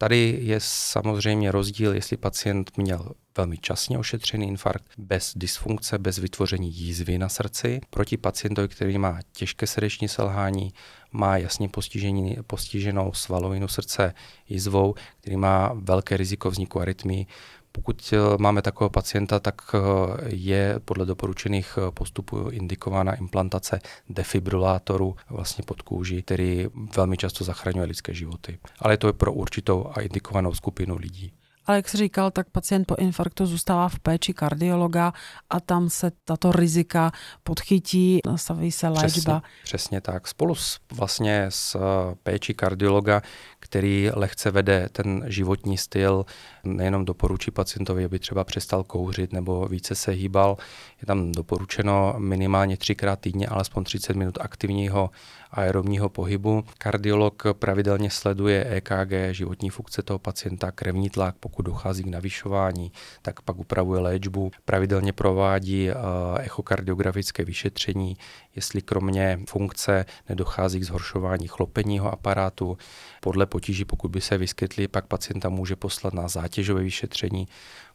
Tady 0.01 0.39
je 0.41 0.59
samozřejmě 0.63 1.51
rozdíl, 1.51 1.93
jestli 1.93 2.17
pacient 2.17 2.77
měl 2.77 3.11
velmi 3.37 3.57
časně 3.57 3.97
ošetřený 3.97 4.47
infarkt 4.47 4.85
bez 4.97 5.33
dysfunkce, 5.35 5.97
bez 5.97 6.17
vytvoření 6.17 6.71
jízvy 6.73 7.17
na 7.17 7.29
srdci, 7.29 7.81
proti 7.89 8.17
pacientovi, 8.17 8.67
který 8.67 8.97
má 8.97 9.19
těžké 9.31 9.67
srdeční 9.67 10.07
selhání, 10.07 10.73
má 11.11 11.37
jasně 11.37 11.69
postižení, 11.69 12.37
postiženou 12.47 13.13
svalovinu 13.13 13.67
srdce 13.67 14.13
jízvou, 14.49 14.95
který 15.21 15.37
má 15.37 15.71
velké 15.75 16.17
riziko 16.17 16.51
vzniku 16.51 16.81
arytmii, 16.81 17.25
pokud 17.71 18.13
eh, 18.13 18.37
máme 18.37 18.61
takového 18.61 18.89
pacienta, 18.89 19.39
tak 19.39 19.61
eh, 19.73 19.79
je 20.27 20.79
podle 20.85 21.05
doporučených 21.05 21.77
eh, 21.77 21.91
postupů 21.91 22.49
indikována 22.49 23.15
implantace 23.15 23.79
defibrilátoru 24.09 25.15
vlastně 25.29 25.63
pod 25.67 25.81
kůži, 25.81 26.21
který 26.21 26.67
velmi 26.95 27.17
často 27.17 27.43
zachraňuje 27.43 27.85
lidské 27.85 28.13
životy. 28.13 28.59
Ale 28.79 28.97
to 28.97 29.07
je 29.07 29.13
pro 29.13 29.33
určitou 29.33 29.91
a 29.93 30.01
indikovanou 30.01 30.53
skupinu 30.53 30.97
lidí. 30.97 31.31
Ale 31.69 31.77
jak 31.77 31.89
jsi 31.89 31.97
říkal, 31.97 32.31
tak 32.31 32.49
pacient 32.49 32.85
po 32.85 32.95
infarktu 32.95 33.45
zůstává 33.45 33.89
v 33.89 33.99
péči 33.99 34.33
kardiologa 34.33 35.13
a 35.49 35.59
tam 35.59 35.89
se 35.89 36.11
tato 36.25 36.51
rizika 36.51 37.11
podchytí, 37.43 38.19
nastaví 38.25 38.71
se 38.71 38.87
léčba. 38.87 39.39
Přesně, 39.39 39.63
přesně 39.63 40.01
tak. 40.01 40.27
Spolu 40.27 40.55
s, 40.55 40.79
vlastně 40.91 41.45
s 41.49 41.77
péči 42.23 42.53
kardiologa, 42.53 43.21
který 43.59 44.09
lehce 44.13 44.51
vede 44.51 44.89
ten 44.91 45.23
životní 45.27 45.77
styl, 45.77 46.25
nejenom 46.63 47.05
doporučí 47.05 47.51
pacientovi, 47.51 48.05
aby 48.05 48.19
třeba 48.19 48.43
přestal 48.43 48.83
kouřit 48.83 49.33
nebo 49.33 49.67
více 49.67 49.95
se 49.95 50.11
hýbal. 50.11 50.57
Je 51.01 51.05
tam 51.05 51.31
doporučeno 51.31 52.15
minimálně 52.17 52.77
třikrát 52.77 53.19
týdně 53.19 53.47
alespoň 53.47 53.83
30 53.83 54.15
minut 54.15 54.37
aktivního 54.41 55.09
aerobního 55.51 56.09
pohybu. 56.09 56.63
Kardiolog 56.77 57.43
pravidelně 57.53 58.09
sleduje 58.09 58.65
EKG, 58.65 59.11
životní 59.31 59.69
funkce 59.69 60.01
toho 60.01 60.19
pacienta, 60.19 60.71
krevní 60.71 61.09
tlak, 61.09 61.35
pokud 61.39 61.58
dochází 61.61 62.03
k 62.03 62.07
navyšování, 62.07 62.91
tak 63.21 63.41
pak 63.41 63.57
upravuje 63.57 64.01
léčbu. 64.01 64.51
Pravidelně 64.65 65.13
provádí 65.13 65.89
eh, 65.89 65.93
echokardiografické 66.39 67.45
vyšetření, 67.45 68.17
jestli 68.55 68.81
kromě 68.81 69.39
funkce 69.49 70.05
nedochází 70.29 70.79
k 70.79 70.83
zhoršování 70.83 71.47
chlopeního 71.47 72.13
aparátu. 72.13 72.77
Podle 73.21 73.45
potíží, 73.45 73.85
pokud 73.85 74.11
by 74.11 74.21
se 74.21 74.37
vyskytly, 74.37 74.87
pak 74.87 75.07
pacienta 75.07 75.49
může 75.49 75.75
poslat 75.75 76.13
na 76.13 76.27
zátěžové 76.27 76.83
vyšetření, 76.83 77.47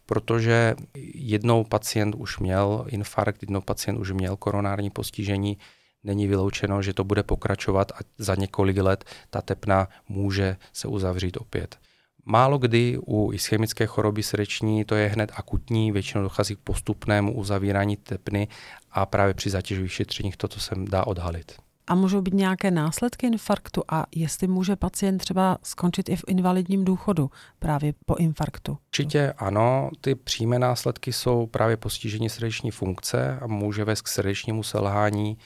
protože 0.07 0.74
jednou 1.14 1.64
pacient 1.64 2.14
už 2.14 2.38
měl 2.38 2.85
infarkt, 2.88 3.42
jednou 3.42 3.61
pacient 3.61 3.98
už 3.98 4.12
měl 4.12 4.37
koronární 4.37 4.90
postižení, 4.90 5.59
není 6.05 6.27
vyloučeno, 6.27 6.83
že 6.83 6.94
to 6.94 7.05
bude 7.05 7.22
pokračovat 7.22 7.92
a 7.92 7.98
za 8.18 8.35
několik 8.35 8.77
let 8.77 9.05
ta 9.31 9.42
tepna 9.42 9.88
může 10.09 10.57
se 10.72 10.88
uzavřít 10.88 11.37
opět. 11.37 11.79
Málo 12.26 12.58
kdy 12.58 12.98
u 13.06 13.32
ischemické 13.32 13.87
choroby 13.87 14.22
srdeční 14.22 14.84
to 14.84 14.94
je 14.94 15.08
hned 15.08 15.32
akutní, 15.34 15.92
většinou 15.92 16.22
dochází 16.22 16.56
k 16.56 16.58
postupnému 16.58 17.34
uzavírání 17.34 17.96
tepny 17.96 18.48
a 18.90 19.06
právě 19.06 19.34
při 19.34 19.50
zátěžových 19.50 19.92
šetřeních 19.92 20.37
toto 20.37 20.60
se 20.60 20.74
dá 20.78 21.06
odhalit. 21.06 21.52
A 21.87 21.94
můžou 21.94 22.20
být 22.20 22.34
nějaké 22.34 22.70
následky 22.70 23.26
infarktu 23.26 23.82
a 23.88 24.06
jestli 24.14 24.46
může 24.48 24.76
pacient 24.76 25.18
třeba 25.18 25.58
skončit 25.62 26.08
i 26.08 26.16
v 26.16 26.24
invalidním 26.26 26.84
důchodu 26.84 27.30
právě 27.58 27.94
po 28.06 28.16
infarktu? 28.16 28.78
Určitě 28.87 29.34
ano, 29.38 29.90
ty 30.00 30.14
přímé 30.14 30.58
následky 30.58 31.12
jsou 31.12 31.46
právě 31.46 31.76
postižení 31.76 32.30
srdeční 32.30 32.70
funkce 32.70 33.38
a 33.40 33.46
může 33.46 33.84
vést 33.84 34.02
k 34.02 34.08
srdečnímu 34.08 34.62
selhání. 34.62 35.38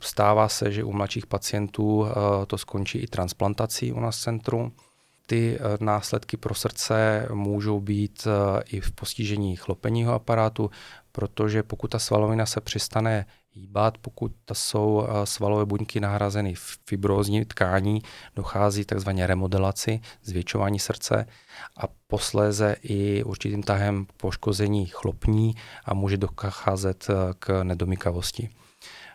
Stává 0.00 0.48
se, 0.48 0.72
že 0.72 0.84
u 0.84 0.92
mladších 0.92 1.26
pacientů 1.26 2.06
eh, 2.06 2.46
to 2.46 2.58
skončí 2.58 2.98
i 2.98 3.06
transplantací 3.06 3.92
u 3.92 4.00
nás 4.00 4.18
v 4.18 4.22
centru 4.22 4.72
ty 5.26 5.58
eh, 5.58 5.76
následky 5.80 6.36
pro 6.36 6.54
srdce 6.54 7.28
můžou 7.32 7.80
být 7.80 8.26
eh, 8.26 8.62
i 8.66 8.80
v 8.80 8.92
postižení 8.92 9.56
chlopeního 9.56 10.14
aparátu, 10.14 10.70
protože 11.12 11.62
pokud 11.62 11.88
ta 11.88 11.98
svalovina 11.98 12.46
se 12.46 12.60
přestane 12.60 13.26
hýbat, 13.50 13.98
pokud 13.98 14.32
jsou 14.52 15.06
eh, 15.06 15.26
svalové 15.26 15.66
buňky 15.66 16.00
nahrazeny 16.00 16.54
fibrózní 16.86 17.44
tkání, 17.44 18.02
dochází 18.36 18.84
takzvaně 18.84 19.26
remodelaci, 19.26 20.00
zvětšování 20.24 20.78
srdce 20.78 21.26
a 21.76 21.82
posléze 22.06 22.76
i 22.82 23.24
určitým 23.24 23.62
tahem 23.62 24.06
poškození 24.16 24.86
chlopní 24.86 25.54
a 25.84 25.94
může 25.94 26.16
docházet 26.16 27.06
k 27.38 27.62
nedomykavosti. 27.62 28.48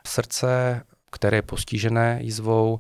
Srdce, 0.08 0.82
které 1.12 1.38
je 1.38 1.41
postižené 1.41 2.20
jízvou, 2.22 2.80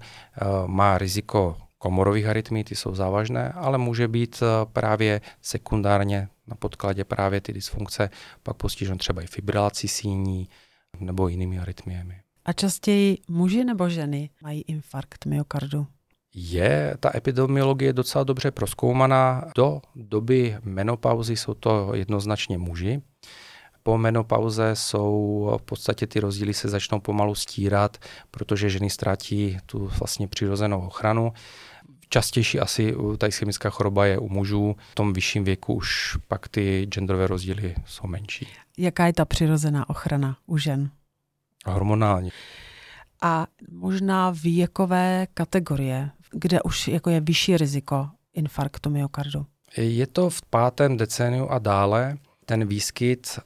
má 0.67 0.97
riziko 0.97 1.57
komorových 1.77 2.25
arytmí, 2.25 2.63
ty 2.63 2.75
jsou 2.75 2.95
závažné, 2.95 3.51
ale 3.51 3.77
může 3.77 4.07
být 4.07 4.43
eh, 4.43 4.65
právě 4.73 5.21
sekundárně 5.41 6.27
na 6.47 6.55
podkladě 6.55 7.03
právě 7.03 7.41
ty 7.41 7.53
dysfunkce 7.53 8.09
pak 8.43 8.57
postižen 8.57 8.97
třeba 8.97 9.21
i 9.21 9.27
fibrilací 9.27 9.87
síní 9.87 10.49
nebo 10.99 11.27
jinými 11.27 11.59
arytmiemi. 11.59 12.21
A 12.45 12.53
častěji 12.53 13.17
muži 13.27 13.63
nebo 13.63 13.89
ženy 13.89 14.29
mají 14.43 14.61
infarkt 14.61 15.25
myokardu? 15.25 15.87
Je 16.35 16.97
ta 16.99 17.11
epidemiologie 17.15 17.93
docela 17.93 18.23
dobře 18.23 18.51
proskoumaná. 18.51 19.51
Do 19.55 19.81
doby 19.95 20.57
menopauzy 20.63 21.35
jsou 21.35 21.53
to 21.53 21.91
jednoznačně 21.95 22.57
muži. 22.57 23.01
Po 23.83 23.97
menopauze 23.97 24.71
jsou 24.73 25.51
v 25.57 25.61
podstatě 25.61 26.07
ty 26.07 26.19
rozdíly 26.19 26.53
se 26.53 26.69
začnou 26.69 26.99
pomalu 26.99 27.35
stírat, 27.35 27.97
protože 28.31 28.69
ženy 28.69 28.89
ztratí 28.89 29.57
tu 29.65 29.91
vlastně 29.99 30.27
přirozenou 30.27 30.87
ochranu 30.87 31.33
častější 32.09 32.59
asi 32.59 32.95
ta 33.17 33.27
ischemická 33.27 33.69
choroba 33.69 34.05
je 34.05 34.17
u 34.17 34.29
mužů. 34.29 34.75
V 34.91 34.95
tom 34.95 35.13
vyšším 35.13 35.43
věku 35.43 35.73
už 35.73 36.17
pak 36.27 36.47
ty 36.47 36.87
genderové 36.89 37.27
rozdíly 37.27 37.75
jsou 37.85 38.07
menší. 38.07 38.47
Jaká 38.77 39.05
je 39.05 39.13
ta 39.13 39.25
přirozená 39.25 39.89
ochrana 39.89 40.37
u 40.45 40.57
žen? 40.57 40.89
Hormonální. 41.65 42.29
A 43.21 43.47
možná 43.71 44.29
věkové 44.29 45.27
kategorie, 45.33 46.09
kde 46.31 46.61
už 46.61 46.87
jako 46.87 47.09
je 47.09 47.21
vyšší 47.21 47.57
riziko 47.57 48.09
infarktu 48.33 48.89
myokardu? 48.89 49.45
Je 49.77 50.07
to 50.07 50.29
v 50.29 50.41
pátém 50.41 50.97
decéniu 50.97 51.47
a 51.47 51.59
dále. 51.59 52.17
Ten 52.45 52.67
výskyt 52.67 53.39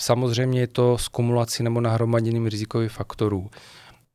samozřejmě 0.00 0.60
je 0.60 0.66
to 0.66 0.98
s 0.98 1.08
kumulací 1.08 1.62
nebo 1.62 1.80
nahromaděním 1.80 2.46
rizikových 2.46 2.92
faktorů. 2.92 3.50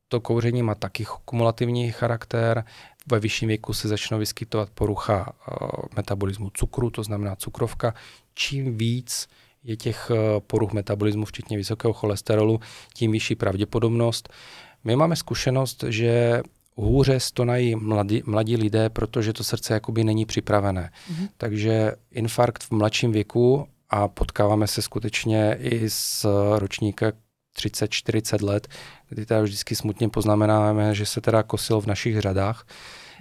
To 0.08 0.20
kouření 0.20 0.62
má 0.62 0.74
taky 0.74 1.06
kumulativní 1.24 1.92
charakter. 1.92 2.64
Ve 3.10 3.20
vyšším 3.20 3.48
věku 3.48 3.72
se 3.72 3.88
začnou 3.88 4.18
vyskytovat 4.18 4.70
porucha 4.70 5.32
uh, 5.50 5.68
metabolismu 5.96 6.50
cukru, 6.54 6.90
to 6.90 7.02
znamená 7.02 7.36
cukrovka. 7.36 7.94
Čím 8.34 8.76
víc 8.76 9.28
je 9.64 9.76
těch 9.76 10.10
uh, 10.10 10.16
poruch 10.46 10.72
metabolismu, 10.72 11.24
včetně 11.24 11.56
vysokého 11.56 11.92
cholesterolu, 11.92 12.60
tím 12.94 13.12
vyšší 13.12 13.34
pravděpodobnost. 13.34 14.28
My 14.84 14.96
máme 14.96 15.16
zkušenost, 15.16 15.84
že 15.88 16.42
hůře 16.74 17.20
stonají 17.20 17.74
mladí, 17.74 18.22
mladí 18.26 18.56
lidé, 18.56 18.90
protože 18.90 19.32
to 19.32 19.44
srdce 19.44 19.74
jakoby 19.74 20.04
není 20.04 20.26
připravené. 20.26 20.90
Mm-hmm. 21.12 21.28
Takže 21.36 21.92
infarkt 22.10 22.62
v 22.62 22.70
mladším 22.70 23.12
věku 23.12 23.68
a 23.90 24.08
potkáváme 24.08 24.66
se 24.66 24.82
skutečně 24.82 25.56
i 25.60 25.90
s 25.90 26.26
ročníka 26.58 27.12
30-40 27.58 28.44
let, 28.44 28.68
kdy 29.08 29.26
teda 29.26 29.42
vždycky 29.42 29.76
smutně 29.76 30.08
poznamenáme, 30.08 30.94
že 30.94 31.06
se 31.06 31.20
teda 31.20 31.42
kosil 31.42 31.80
v 31.80 31.86
našich 31.86 32.20
řadách, 32.20 32.66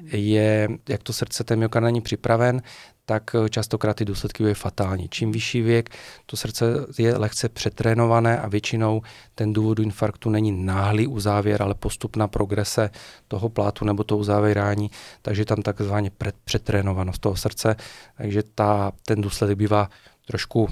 je, 0.03 0.69
jak 0.89 1.03
to 1.03 1.13
srdce 1.13 1.43
ten 1.43 1.59
myokard 1.59 1.83
není 1.83 2.01
připraven, 2.01 2.61
tak 3.05 3.35
častokrát 3.49 3.97
ty 3.97 4.05
důsledky 4.05 4.43
byly 4.43 4.53
fatální. 4.53 5.09
Čím 5.09 5.31
vyšší 5.31 5.61
věk, 5.61 5.89
to 6.25 6.37
srdce 6.37 6.65
je 6.97 7.17
lehce 7.17 7.49
přetrénované 7.49 8.39
a 8.39 8.47
většinou 8.47 9.01
ten 9.35 9.53
důvod 9.53 9.79
infarktu 9.79 10.29
není 10.29 10.51
náhlý 10.65 11.07
uzávěr, 11.07 11.61
ale 11.61 11.73
postupná 11.73 12.27
progrese 12.27 12.89
toho 13.27 13.49
plátu 13.49 13.85
nebo 13.85 14.03
toho 14.03 14.19
uzávírání, 14.19 14.91
takže 15.21 15.45
tam 15.45 15.61
takzvaně 15.61 16.11
přetrénovanost 16.43 17.21
toho 17.21 17.35
srdce, 17.35 17.75
takže 18.17 18.43
ta, 18.55 18.91
ten 19.05 19.21
důsledek 19.21 19.57
bývá 19.57 19.89
trošku 20.27 20.69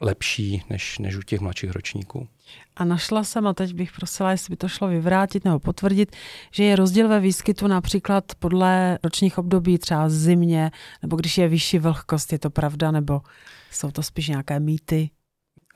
lepší 0.00 0.62
než, 0.70 0.98
než 0.98 1.16
u 1.16 1.22
těch 1.22 1.40
mladších 1.40 1.70
ročníků. 1.70 2.28
A 2.76 2.84
našla 2.84 3.24
jsem, 3.24 3.46
a 3.46 3.54
teď 3.54 3.74
bych 3.74 3.92
prosila, 3.92 4.30
jestli 4.30 4.50
by 4.50 4.56
to 4.56 4.68
šlo 4.68 4.88
vyvrátit 4.88 5.44
nebo 5.44 5.58
potvrdit, 5.58 6.16
že 6.50 6.64
je 6.64 6.76
rozdíl 6.76 7.08
ve 7.08 7.20
výskytu 7.20 7.66
například 7.66 8.24
podle 8.38 8.98
ročních 9.04 9.38
období, 9.38 9.78
třeba 9.78 10.08
zimě, 10.08 10.70
nebo 11.02 11.16
když 11.16 11.38
je 11.38 11.48
vyšší 11.48 11.78
vlhkost, 11.78 12.32
je 12.32 12.38
to 12.38 12.50
pravda, 12.50 12.90
nebo 12.90 13.20
jsou 13.70 13.90
to 13.90 14.02
spíš 14.02 14.28
nějaké 14.28 14.60
mýty? 14.60 15.10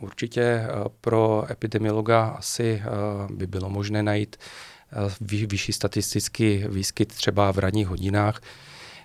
Určitě 0.00 0.42
eh, 0.42 0.68
pro 1.00 1.44
epidemiologa 1.50 2.28
asi 2.28 2.83
eh, 2.85 2.87
by 3.35 3.46
bylo 3.46 3.70
možné 3.70 4.02
najít 4.02 4.37
eh, 4.37 5.46
vyšší 5.46 5.72
statistický 5.72 6.64
výskyt 6.68 7.14
třeba 7.14 7.52
v 7.52 7.59
ranních 7.59 7.87
hodinách. 7.87 8.40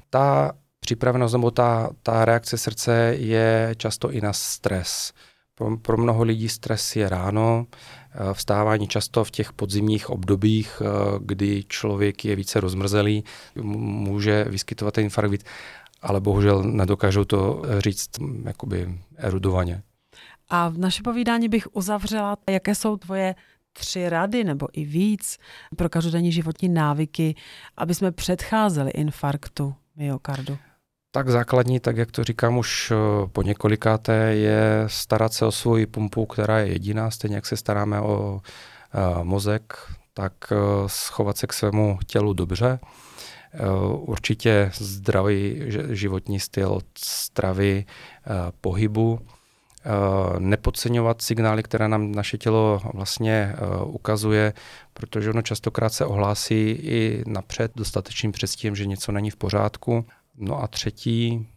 Ta 0.10 0.52
připravenost 0.86 1.34
nebo 1.34 1.52
ta, 1.52 1.90
ta 2.04 2.26
reakce 2.26 2.58
srdce 2.58 3.16
je 3.18 3.76
často 3.78 4.12
i 4.12 4.22
na 4.22 4.34
stres. 4.34 5.14
Pro, 5.56 5.78
pro 5.78 5.98
mnoho 5.98 6.24
lidí 6.24 6.50
stres 6.50 6.96
je 6.96 7.10
ráno, 7.10 7.66
eh, 7.70 8.34
vstávání 8.34 8.88
často 8.88 9.24
v 9.24 9.32
těch 9.32 9.54
podzimních 9.54 10.10
obdobích, 10.10 10.82
eh, 10.82 10.86
kdy 11.20 11.64
člověk 11.68 12.26
je 12.26 12.36
více 12.36 12.60
rozmrzelý, 12.60 13.24
může 13.64 14.44
vyskytovat 14.44 14.94
ten 14.94 15.04
infarkt, 15.04 15.46
ale 16.02 16.22
bohužel 16.22 16.64
nedokážou 16.64 17.24
to 17.24 17.62
říct 17.80 18.10
jakoby 18.44 19.00
erudovaně. 19.18 19.82
A 20.50 20.70
v 20.70 20.78
naše 20.78 21.04
povídání 21.04 21.50
bych 21.50 21.68
uzavřela, 21.76 22.38
jaké 22.50 22.76
jsou 22.76 22.98
tvoje 22.98 23.36
tři 23.74 24.10
rady 24.10 24.44
nebo 24.44 24.68
i 24.74 24.86
víc 24.86 25.38
pro 25.76 25.90
každodenní 25.90 26.32
životní 26.32 26.70
návyky, 26.70 27.36
aby 27.78 27.96
jsme 27.96 28.12
předcházeli 28.12 28.92
infarktu 28.92 29.76
myokardu. 29.96 30.58
Tak 31.16 31.30
základní, 31.30 31.80
tak 31.80 31.98
jak 31.98 32.12
to 32.12 32.24
říkám 32.24 32.58
už 32.58 32.92
eh, 32.92 32.96
po 33.28 33.42
několikáté, 33.42 34.36
je 34.36 34.84
starat 34.88 35.34
se 35.34 35.46
o 35.46 35.52
svoji 35.52 35.86
pumpu, 35.86 36.26
která 36.26 36.60
je 36.60 36.68
jediná, 36.68 37.12
stejně 37.12 37.36
jak 37.36 37.46
se 37.46 37.58
staráme 37.58 38.02
o 38.02 38.34
uh, 38.34 39.24
mozek, 39.24 39.74
tak 40.14 40.34
uh, 40.52 40.58
schovat 40.88 41.38
se 41.38 41.48
k 41.48 41.54
svému 41.54 42.00
tělu 42.08 42.34
dobře. 42.34 42.80
Určitě 43.92 44.72
zdravý 44.74 45.64
životní 45.90 46.40
styl, 46.40 46.80
stravy, 46.98 47.86
pohybu, 48.62 49.20
nepodceňovat 50.40 51.22
signály, 51.22 51.64
které 51.64 51.88
nám 51.88 52.12
naše 52.12 52.38
tělo 52.38 52.82
vlastně 52.94 53.56
ukazuje, 53.86 54.54
protože 54.94 55.30
ono 55.30 55.42
častokrát 55.42 55.94
se 55.94 56.06
ohlásí 56.06 56.70
i 56.70 57.24
napřed 57.28 57.72
dostatečným 57.76 58.32
předstím, 58.32 58.76
že 58.76 58.86
něco 58.86 59.12
není 59.12 59.30
v 59.30 59.36
pořádku 59.36 60.06
No 60.38 60.64
a 60.64 60.68
třetí, 60.68 61.48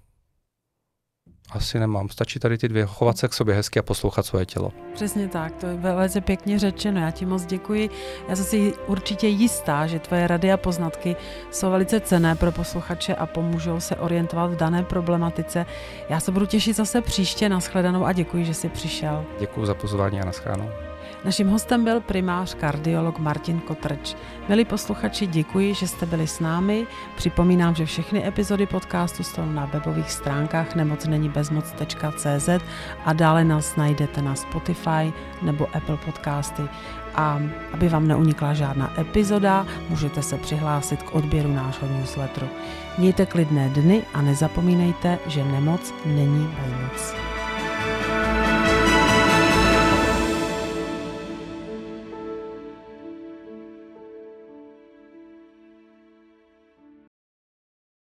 asi 1.50 1.78
nemám. 1.78 2.08
Stačí 2.08 2.38
tady 2.38 2.58
ty 2.58 2.68
dvě. 2.68 2.86
Chovat 2.86 3.18
se 3.18 3.28
k 3.28 3.34
sobě 3.34 3.54
hezky 3.54 3.78
a 3.78 3.82
poslouchat 3.82 4.26
svoje 4.26 4.46
tělo. 4.46 4.72
Přesně 4.94 5.28
tak, 5.28 5.56
to 5.56 5.66
je 5.66 5.74
velice 5.74 6.20
pěkně 6.20 6.58
řečeno. 6.58 7.00
Já 7.00 7.10
ti 7.10 7.26
moc 7.26 7.46
děkuji. 7.46 7.90
Já 8.28 8.36
jsem 8.36 8.44
si 8.44 8.72
určitě 8.86 9.28
jistá, 9.28 9.86
že 9.86 9.98
tvoje 9.98 10.26
rady 10.26 10.52
a 10.52 10.56
poznatky 10.56 11.16
jsou 11.50 11.70
velice 11.70 12.00
cené 12.00 12.34
pro 12.34 12.52
posluchače 12.52 13.14
a 13.14 13.26
pomůžou 13.26 13.80
se 13.80 13.96
orientovat 13.96 14.50
v 14.50 14.56
dané 14.56 14.82
problematice. 14.82 15.66
Já 16.08 16.20
se 16.20 16.32
budu 16.32 16.46
těšit 16.46 16.76
zase 16.76 17.00
příště. 17.00 17.48
Naschledanou 17.48 18.04
a 18.04 18.12
děkuji, 18.12 18.44
že 18.44 18.54
jsi 18.54 18.68
přišel. 18.68 19.24
Děkuji 19.40 19.66
za 19.66 19.74
pozvání 19.74 20.20
a 20.20 20.24
naschledanou. 20.24 20.88
Naším 21.24 21.48
hostem 21.48 21.85
byl 21.85 22.00
primář 22.00 22.54
kardiolog 22.54 23.18
Martin 23.18 23.61
Kotrč. 23.61 24.14
Milí 24.48 24.64
posluchači, 24.64 25.26
děkuji, 25.26 25.74
že 25.74 25.88
jste 25.88 26.07
byli 26.07 26.26
s 26.26 26.40
námi. 26.40 26.87
Připomínám, 27.16 27.74
že 27.74 27.87
všechny 27.87 28.26
epizody 28.26 28.66
podcastu 28.66 29.22
jsou 29.22 29.44
na 29.44 29.64
webových 29.64 30.11
stránkách 30.11 30.74
nemocnenibezmoc.cz 30.74 32.48
a 33.04 33.12
dále 33.12 33.44
nás 33.44 33.76
najdete 33.76 34.22
na 34.22 34.35
Spotify 34.35 35.12
nebo 35.42 35.76
Apple 35.76 35.96
podcasty. 35.96 36.62
A 37.14 37.40
aby 37.72 37.88
vám 37.88 38.09
neunikla 38.09 38.54
žádná 38.54 39.00
epizoda, 39.00 39.66
můžete 39.88 40.22
se 40.22 40.38
přihlásit 40.38 41.02
k 41.02 41.14
odběru 41.14 41.52
nášho 41.52 41.88
newsletteru. 41.88 42.48
Mějte 42.98 43.26
klidné 43.26 43.68
dny 43.68 44.02
a 44.14 44.22
nezapomínejte, 44.22 45.18
že 45.26 45.44
nemoc 45.44 45.94
není 46.04 46.54
bezmoc. 46.62 47.27